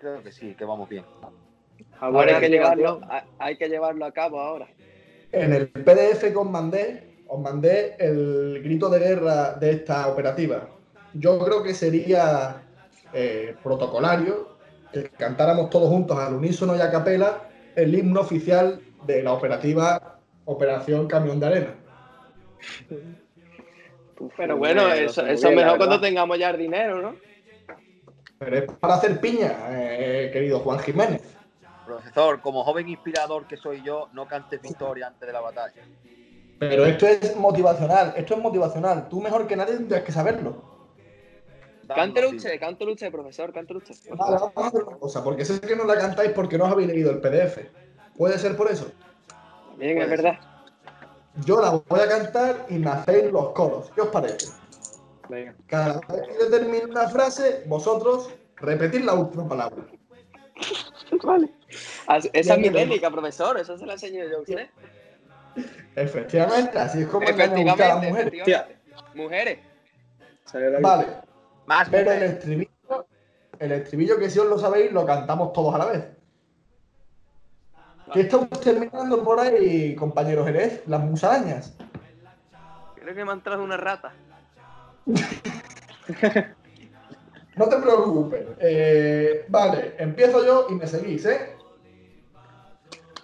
Creo 0.00 0.22
que 0.22 0.32
sí, 0.32 0.54
que 0.54 0.64
vamos 0.64 0.88
bien. 0.88 1.04
Ahora 1.98 2.36
hay 2.36 2.40
que, 2.40 2.48
llevarlo, 2.48 3.00
hay 3.38 3.56
que 3.56 3.68
llevarlo 3.68 4.06
a 4.06 4.12
cabo 4.12 4.40
ahora. 4.40 4.66
En 5.30 5.52
el 5.52 5.68
PDF 5.68 6.22
que 6.22 6.36
os 6.36 6.48
mandé, 6.50 7.18
os 7.28 7.38
mandé 7.38 7.96
el 7.98 8.62
grito 8.62 8.88
de 8.88 8.98
guerra 8.98 9.52
de 9.54 9.72
esta 9.72 10.08
operativa. 10.08 10.68
Yo 11.12 11.38
creo 11.38 11.62
que 11.62 11.74
sería 11.74 12.62
eh, 13.12 13.54
protocolario 13.62 14.56
que 14.90 15.10
cantáramos 15.10 15.68
todos 15.68 15.90
juntos 15.90 16.18
al 16.18 16.34
unísono 16.34 16.74
y 16.74 16.80
a 16.80 16.90
capela 16.90 17.48
el 17.76 17.94
himno 17.94 18.20
oficial 18.20 18.80
de 19.06 19.22
la 19.22 19.32
operativa 19.32 20.18
Operación 20.46 21.06
Camión 21.06 21.38
de 21.38 21.46
Arena. 21.46 21.74
Pero 24.36 24.56
bueno, 24.56 24.88
eso, 24.92 25.22
la 25.22 25.50
mejor 25.50 25.76
cuando 25.76 26.00
tengamos 26.00 26.38
ya 26.38 26.50
el 26.50 26.58
dinero, 26.58 27.02
¿no? 27.02 27.29
Pero 28.40 28.56
es 28.56 28.72
para 28.80 28.94
hacer 28.94 29.20
piña, 29.20 29.54
eh, 29.68 30.30
querido 30.32 30.60
Juan 30.60 30.78
Jiménez. 30.78 31.20
Profesor, 31.84 32.40
como 32.40 32.64
joven 32.64 32.88
inspirador 32.88 33.46
que 33.46 33.58
soy 33.58 33.82
yo, 33.82 34.08
no 34.14 34.26
cantes 34.26 34.62
victoria 34.62 35.08
antes 35.08 35.26
de 35.26 35.32
la 35.32 35.42
batalla. 35.42 35.82
Pero 36.58 36.86
esto 36.86 37.06
es 37.06 37.36
motivacional, 37.36 38.14
esto 38.16 38.34
es 38.34 38.40
motivacional. 38.40 39.10
Tú 39.10 39.20
mejor 39.20 39.46
que 39.46 39.56
nadie 39.56 39.74
tendrías 39.74 40.04
que 40.04 40.12
saberlo. 40.12 40.64
Cántelo 41.86 42.30
usted, 42.30 42.58
cántelo 42.58 42.92
usted, 42.92 43.12
profesor, 43.12 43.52
cántelo 43.52 43.80
usted. 43.80 43.94
Vale, 44.14 44.36
vamos 44.36 44.52
a 44.56 44.68
hacer 44.68 44.84
una 44.84 44.96
cosa, 44.96 45.22
porque 45.22 45.44
sé 45.44 45.60
que 45.60 45.76
no 45.76 45.84
la 45.84 45.98
cantáis 45.98 46.30
porque 46.30 46.56
no 46.56 46.64
os 46.64 46.72
habéis 46.72 46.88
leído 46.88 47.10
el 47.10 47.20
PDF. 47.20 47.58
¿Puede 48.16 48.38
ser 48.38 48.56
por 48.56 48.70
eso? 48.70 48.90
Bien, 49.76 50.00
es 50.00 50.08
verdad. 50.08 50.38
Yo 51.44 51.60
la 51.60 51.72
voy 51.86 52.00
a 52.00 52.08
cantar 52.08 52.64
y 52.70 52.78
me 52.78 52.88
hacéis 52.88 53.30
los 53.30 53.50
coros. 53.50 53.90
¿Qué 53.94 54.00
os 54.00 54.08
parece? 54.08 54.46
Venga. 55.30 55.54
Cada 55.68 56.00
vez 56.00 56.28
que 56.28 56.34
yo 56.40 56.50
termine 56.50 56.84
una 56.86 57.08
frase, 57.08 57.62
vosotros 57.66 58.30
repetid 58.56 59.02
la 59.02 59.14
última 59.14 59.48
palabra. 59.48 59.84
Vale. 61.22 61.50
Esa 62.32 62.54
es 62.54 62.60
mi 62.60 62.70
técnica, 62.70 63.10
profesor, 63.10 63.58
eso 63.58 63.78
se 63.78 63.86
la 63.86 63.92
enseño 63.94 64.24
yo 64.24 64.38
a 64.38 64.40
usted. 64.40 64.68
Efectivamente, 65.94 66.78
así 66.78 67.02
es 67.02 67.06
como 67.08 67.26
usted 67.26 67.34
a 67.40 67.46
las 67.46 67.58
Efectivamente, 67.58 68.08
mujeres. 68.10 68.32
efectivamente. 68.32 68.78
Mujeres. 69.14 69.58
Vale, 70.80 71.06
Más 71.66 71.88
pero 71.88 72.10
el 72.10 72.22
estribillo, 72.24 73.06
el 73.60 73.72
estribillo 73.72 74.18
que 74.18 74.28
si 74.28 74.40
os 74.40 74.46
lo 74.46 74.58
sabéis, 74.58 74.90
lo 74.90 75.06
cantamos 75.06 75.52
todos 75.52 75.74
a 75.74 75.78
la 75.78 75.84
vez. 75.86 76.04
¿Qué 78.12 78.22
estamos 78.22 78.48
terminando 78.60 79.22
por 79.22 79.38
ahí, 79.38 79.94
compañeros 79.94 80.44
Jerez? 80.46 80.82
Las 80.88 81.00
musarañas. 81.02 81.76
Creo 82.96 83.14
que 83.14 83.24
me 83.24 83.30
han 83.30 83.42
traído 83.42 83.62
una 83.62 83.76
rata. 83.76 84.12
No 87.56 87.68
te 87.68 87.76
preocupes. 87.76 88.46
Eh, 88.60 89.44
vale, 89.48 89.94
empiezo 89.98 90.44
yo 90.44 90.66
y 90.70 90.74
me 90.74 90.86
seguís, 90.86 91.26
¿eh? 91.26 91.56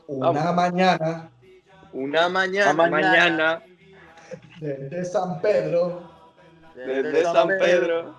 Una 0.08 0.30
Vamos. 0.30 0.54
mañana 0.54 1.30
Una 1.92 2.28
mañana. 2.28 2.72
Una 2.72 2.86
mañana. 2.90 3.62
Desde 4.60 5.04
San 5.04 5.40
Pedro 5.40 6.02
Desde 6.74 7.22
San 7.24 7.48
Pedro. 7.48 8.14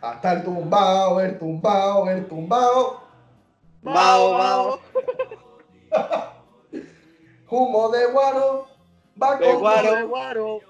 hasta 0.00 0.32
el 0.32 0.44
tumbao, 0.44 1.20
el 1.20 1.38
tumbao, 1.38 2.08
el 2.08 2.26
tumbao. 2.26 3.02
Bao, 3.82 4.32
bao. 4.32 4.80
Humo 7.50 7.88
de 7.90 8.06
guaro 8.06 8.66
va, 9.20 9.36
De 9.36 9.46
condu- 9.46 9.58
guaro. 9.60 9.94
De 9.94 10.02
guaro. 10.04 10.60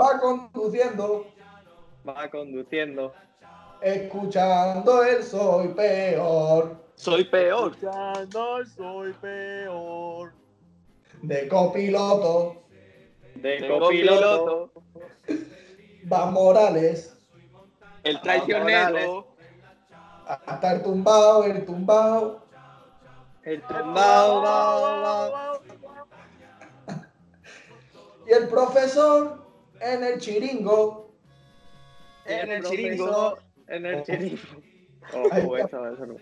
Va 0.00 0.20
conduciendo, 0.20 1.26
Va 2.06 2.28
conduciendo. 2.30 3.12
escuchando 3.80 5.02
el 5.04 5.22
soy 5.22 5.68
peor. 5.68 6.76
Soy 6.96 7.24
peor. 7.24 7.72
Escuchando 7.72 8.64
soy 8.76 9.12
peor. 9.14 10.32
De 11.22 11.48
copiloto, 11.48 12.62
De 13.36 13.68
copiloto. 13.68 13.90
piloto. 13.90 14.70
va 16.12 16.26
Morales, 16.30 17.16
El 18.02 18.20
traicionero. 18.20 19.26
hasta 20.26 20.72
el 20.74 20.82
tumbao, 20.82 21.44
el 21.44 21.64
tumbao. 21.64 22.42
El 23.42 23.60
tumbao, 23.62 24.42
bao, 24.42 25.00
bao. 25.32 25.60
Y 28.26 28.32
el 28.32 28.48
profesor 28.48 29.43
en 29.84 30.04
el 30.04 30.18
chiringo. 30.20 31.12
En 32.26 32.50
el 32.50 32.60
profesor 32.62 32.76
chiringo. 32.76 33.38
En 33.68 33.86
el 33.86 33.94
Oh. 33.96 34.02
chiringo. 34.02 34.42
Ahí 35.30 35.42
Ojo, 35.44 35.56
está. 35.58 35.76
eso, 35.76 35.92
eso 35.94 36.06
no. 36.06 36.14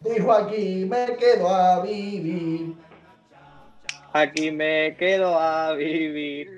Dijo 0.00 0.32
aquí 0.32 0.84
me 0.86 1.16
quedo 1.16 1.48
a 1.48 1.82
vivir. 1.82 2.74
Aquí 4.12 4.50
me 4.50 4.96
quedo 4.96 5.38
a 5.38 5.72
vivir. 5.74 6.48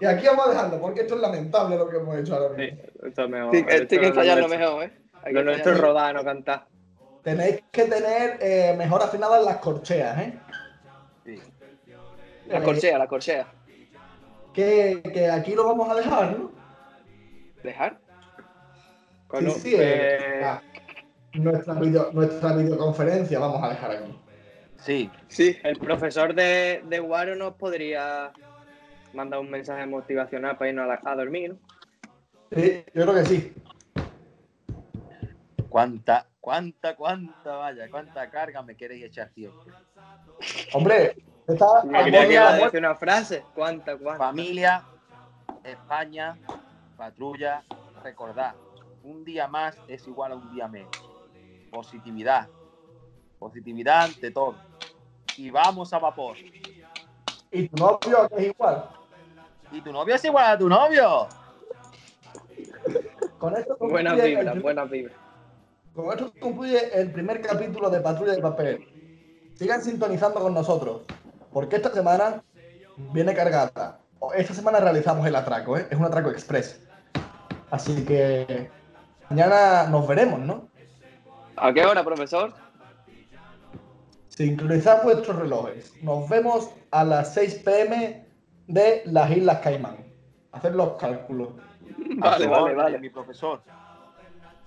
Y 0.00 0.04
aquí 0.06 0.26
vamos 0.26 0.46
a 0.46 0.50
dejarlo, 0.50 0.80
porque 0.80 1.00
esto 1.00 1.16
es 1.16 1.20
lamentable 1.20 1.76
lo 1.76 1.88
que 1.88 1.96
hemos 1.96 2.16
hecho 2.18 2.36
ahora 2.36 2.54
Sí, 2.54 2.62
mismo. 2.62 2.82
esto 3.04 3.24
es 3.24 3.30
mejor. 3.30 3.50
Sí, 3.54 3.58
Esto 3.58 3.74
Esto 3.74 3.94
hay 3.94 4.00
que 4.00 4.06
ensayarlo 4.06 4.48
mejor, 4.48 4.84
¿eh? 4.84 4.92
Hay 5.24 5.32
Lo 5.32 5.42
nuestro 5.42 5.72
es 5.72 6.14
no 6.14 6.24
cantar. 6.24 6.66
Tenéis 7.24 7.62
que 7.72 7.84
tener 7.84 8.38
eh, 8.40 8.74
mejor 8.78 9.02
afinadas 9.02 9.44
las 9.44 9.56
corcheas, 9.56 10.18
¿eh? 10.20 10.38
La 12.48 12.62
corchea, 12.62 12.98
la 12.98 13.06
corchea. 13.06 13.46
Que, 14.52 15.00
que 15.12 15.28
aquí 15.30 15.54
lo 15.54 15.64
vamos 15.66 15.88
a 15.90 15.94
dejar, 15.94 16.38
¿no? 16.38 16.50
¿Dejar? 17.62 18.00
Sí, 19.40 19.50
sí, 19.50 19.74
eh, 19.74 20.16
eh, 20.40 20.42
ah, 20.44 20.62
nuestra, 21.34 21.74
video- 21.74 22.10
nuestra 22.12 22.54
videoconferencia 22.56 23.38
vamos 23.38 23.62
a 23.62 23.68
dejar 23.70 23.90
aquí. 23.90 24.18
Sí, 24.78 25.10
Sí. 25.28 25.56
El 25.64 25.78
profesor 25.78 26.34
de, 26.34 26.82
de 26.86 27.00
Wario 27.00 27.34
nos 27.36 27.54
podría 27.54 28.32
mandar 29.12 29.40
un 29.40 29.50
mensaje 29.50 29.84
motivacional 29.86 30.56
para 30.56 30.70
irnos 30.70 30.84
a, 30.84 30.88
la- 30.88 31.00
a 31.04 31.14
dormir, 31.16 31.50
¿no? 31.50 31.58
Sí, 32.56 32.84
yo 32.94 33.02
creo 33.02 33.14
que 33.14 33.24
sí. 33.26 33.52
cuánta, 35.68 36.26
cuánta, 36.40 36.96
cuánta, 36.96 37.56
vaya, 37.56 37.90
cuánta 37.90 38.30
carga 38.30 38.62
me 38.62 38.74
queréis 38.76 39.04
echar 39.04 39.30
siempre. 39.34 39.72
Hombre, 40.72 41.14
que 41.56 42.38
a 42.38 42.52
decir 42.56 42.78
una 42.80 42.94
frase. 42.94 43.42
¿Cuánta, 43.54 43.96
cuánta? 43.96 44.24
Familia, 44.26 44.84
España, 45.64 46.36
patrulla, 46.96 47.62
recordad, 48.02 48.54
un 49.02 49.24
día 49.24 49.48
más 49.48 49.78
es 49.88 50.06
igual 50.06 50.32
a 50.32 50.36
un 50.36 50.50
día 50.52 50.68
menos. 50.68 50.90
Positividad, 51.70 52.48
positividad 53.38 54.04
ante 54.04 54.30
todo. 54.30 54.56
Y 55.36 55.50
vamos 55.50 55.92
a 55.92 55.98
vapor. 55.98 56.36
y 57.50 57.68
tu 57.68 57.76
novio 57.76 58.28
es 58.36 58.44
igual. 58.46 58.84
¿Y 59.70 59.80
tu 59.80 59.92
novio 59.92 60.14
es 60.14 60.24
igual 60.24 60.46
a 60.46 60.58
tu 60.58 60.68
novio? 60.68 61.28
Con 63.38 63.56
esto 63.56 63.76
Buenas 63.78 64.18
el 64.18 64.26
vibras, 64.26 64.44
primer- 64.46 64.62
buenas 64.62 64.90
vibras. 64.90 65.16
Con 65.94 66.10
esto 66.10 66.32
concluye 66.40 67.00
el 67.00 67.12
primer 67.12 67.40
capítulo 67.40 67.88
de 67.90 68.00
Patrulla 68.00 68.32
de 68.32 68.42
Papel. 68.42 68.86
Sigan 69.54 69.82
sintonizando 69.82 70.40
con 70.40 70.54
nosotros, 70.54 71.02
porque 71.58 71.74
esta 71.74 71.92
semana 71.92 72.40
viene 73.12 73.34
cargada. 73.34 73.98
Esta 74.36 74.54
semana 74.54 74.78
realizamos 74.78 75.26
el 75.26 75.34
atraco, 75.34 75.76
¿eh? 75.76 75.88
es 75.90 75.98
un 75.98 76.04
atraco 76.04 76.30
express. 76.30 76.80
Así 77.72 78.04
que 78.04 78.70
mañana 79.28 79.88
nos 79.88 80.06
veremos, 80.06 80.38
¿no? 80.38 80.68
¿A 81.56 81.72
qué 81.72 81.84
hora, 81.84 82.04
profesor? 82.04 82.54
Sincronizad 84.28 85.02
vuestros 85.02 85.34
relojes. 85.34 85.92
Nos 86.00 86.28
vemos 86.28 86.70
a 86.92 87.02
las 87.02 87.34
6 87.34 87.54
pm 87.64 88.24
de 88.68 89.02
las 89.06 89.28
Islas 89.28 89.58
Caimán. 89.58 89.96
Hacer 90.52 90.76
los 90.76 90.92
cálculos. 90.92 91.48
Vale, 92.18 92.46
vale, 92.46 92.74
vale. 92.74 92.98
Mi 93.00 93.10
profesor. 93.10 93.60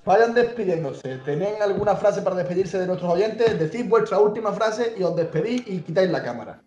Vayan 0.03 0.33
despidiéndose. 0.33 1.19
¿Tenéis 1.19 1.61
alguna 1.61 1.95
frase 1.95 2.21
para 2.21 2.35
despedirse 2.35 2.79
de 2.79 2.87
nuestros 2.87 3.13
oyentes? 3.13 3.57
Decid 3.57 3.87
vuestra 3.87 4.19
última 4.19 4.51
frase 4.51 4.93
y 4.97 5.03
os 5.03 5.15
despedís 5.15 5.65
y 5.67 5.79
quitáis 5.79 6.09
la 6.09 6.21
cámara. 6.21 6.61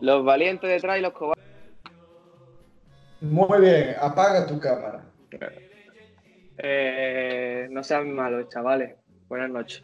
Los 0.00 0.24
valientes 0.24 0.68
detrás 0.70 0.98
y 0.98 1.02
los 1.02 1.12
cobardes. 1.12 1.44
Muy 3.20 3.60
bien, 3.60 3.96
apaga 4.00 4.46
tu 4.46 4.58
cámara. 4.60 5.04
Eh, 6.58 7.66
no 7.70 7.82
sean 7.82 8.12
malos, 8.14 8.48
chavales. 8.48 8.94
Buenas 9.28 9.50
noches. 9.50 9.82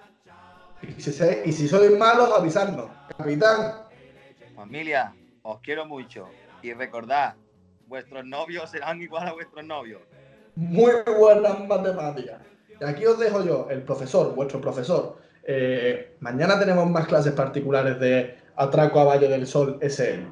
Y 0.83 1.01
si, 1.01 1.13
se- 1.13 1.43
y 1.45 1.53
si 1.53 1.69
sois 1.69 1.97
malos, 1.99 2.31
avisadnos. 2.37 2.87
Capitán, 3.17 3.75
Familia, 4.55 5.15
os 5.43 5.61
quiero 5.61 5.87
mucho. 5.87 6.29
Y 6.63 6.73
recordad, 6.75 7.35
vuestros 7.87 8.25
novios 8.27 8.71
serán 8.71 9.01
igual 9.01 9.29
a 9.29 9.33
vuestros 9.33 9.65
novios. 9.65 10.03
muy 10.55 10.93
buenas 11.19 11.59
matemáticas. 11.67 12.43
Y 12.81 12.85
aquí 12.85 13.07
os 13.07 13.19
dejo 13.19 13.43
yo, 13.45 13.69
el 13.71 13.83
profesor, 13.83 14.35
vuestro 14.35 14.61
profesor. 14.61 15.19
Eh, 15.43 16.17
mañana 16.21 16.59
tenemos 16.59 16.89
más 16.91 17.07
clases 17.07 17.33
particulares 17.33 17.99
de 17.99 18.37
Atraco 18.61 19.01
a 19.01 19.05
Valle 19.05 19.29
del 19.29 19.47
Sol 19.47 19.79
SL. 19.81 20.27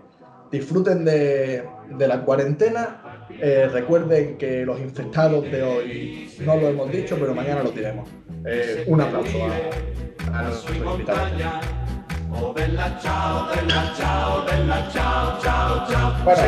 Disfruten 0.52 1.04
de, 1.04 1.64
de 1.88 2.08
la 2.08 2.20
cuarentena. 2.22 3.02
Eh, 3.40 3.68
recuerden 3.72 4.36
que 4.36 4.64
los 4.66 4.78
infectados 4.80 5.50
de 5.50 5.62
hoy 5.62 6.30
no 6.40 6.56
lo 6.56 6.68
hemos 6.68 6.90
dicho, 6.92 7.16
pero 7.18 7.34
mañana 7.34 7.62
lo 7.62 7.70
diremos. 7.70 8.08
Eh, 8.44 8.84
un 8.86 9.00
aplauso 9.00 9.38
a, 9.44 10.38
a 10.38 10.42
nuestros 10.42 10.76
invitados. 10.76 11.30
Bueno. 16.24 16.42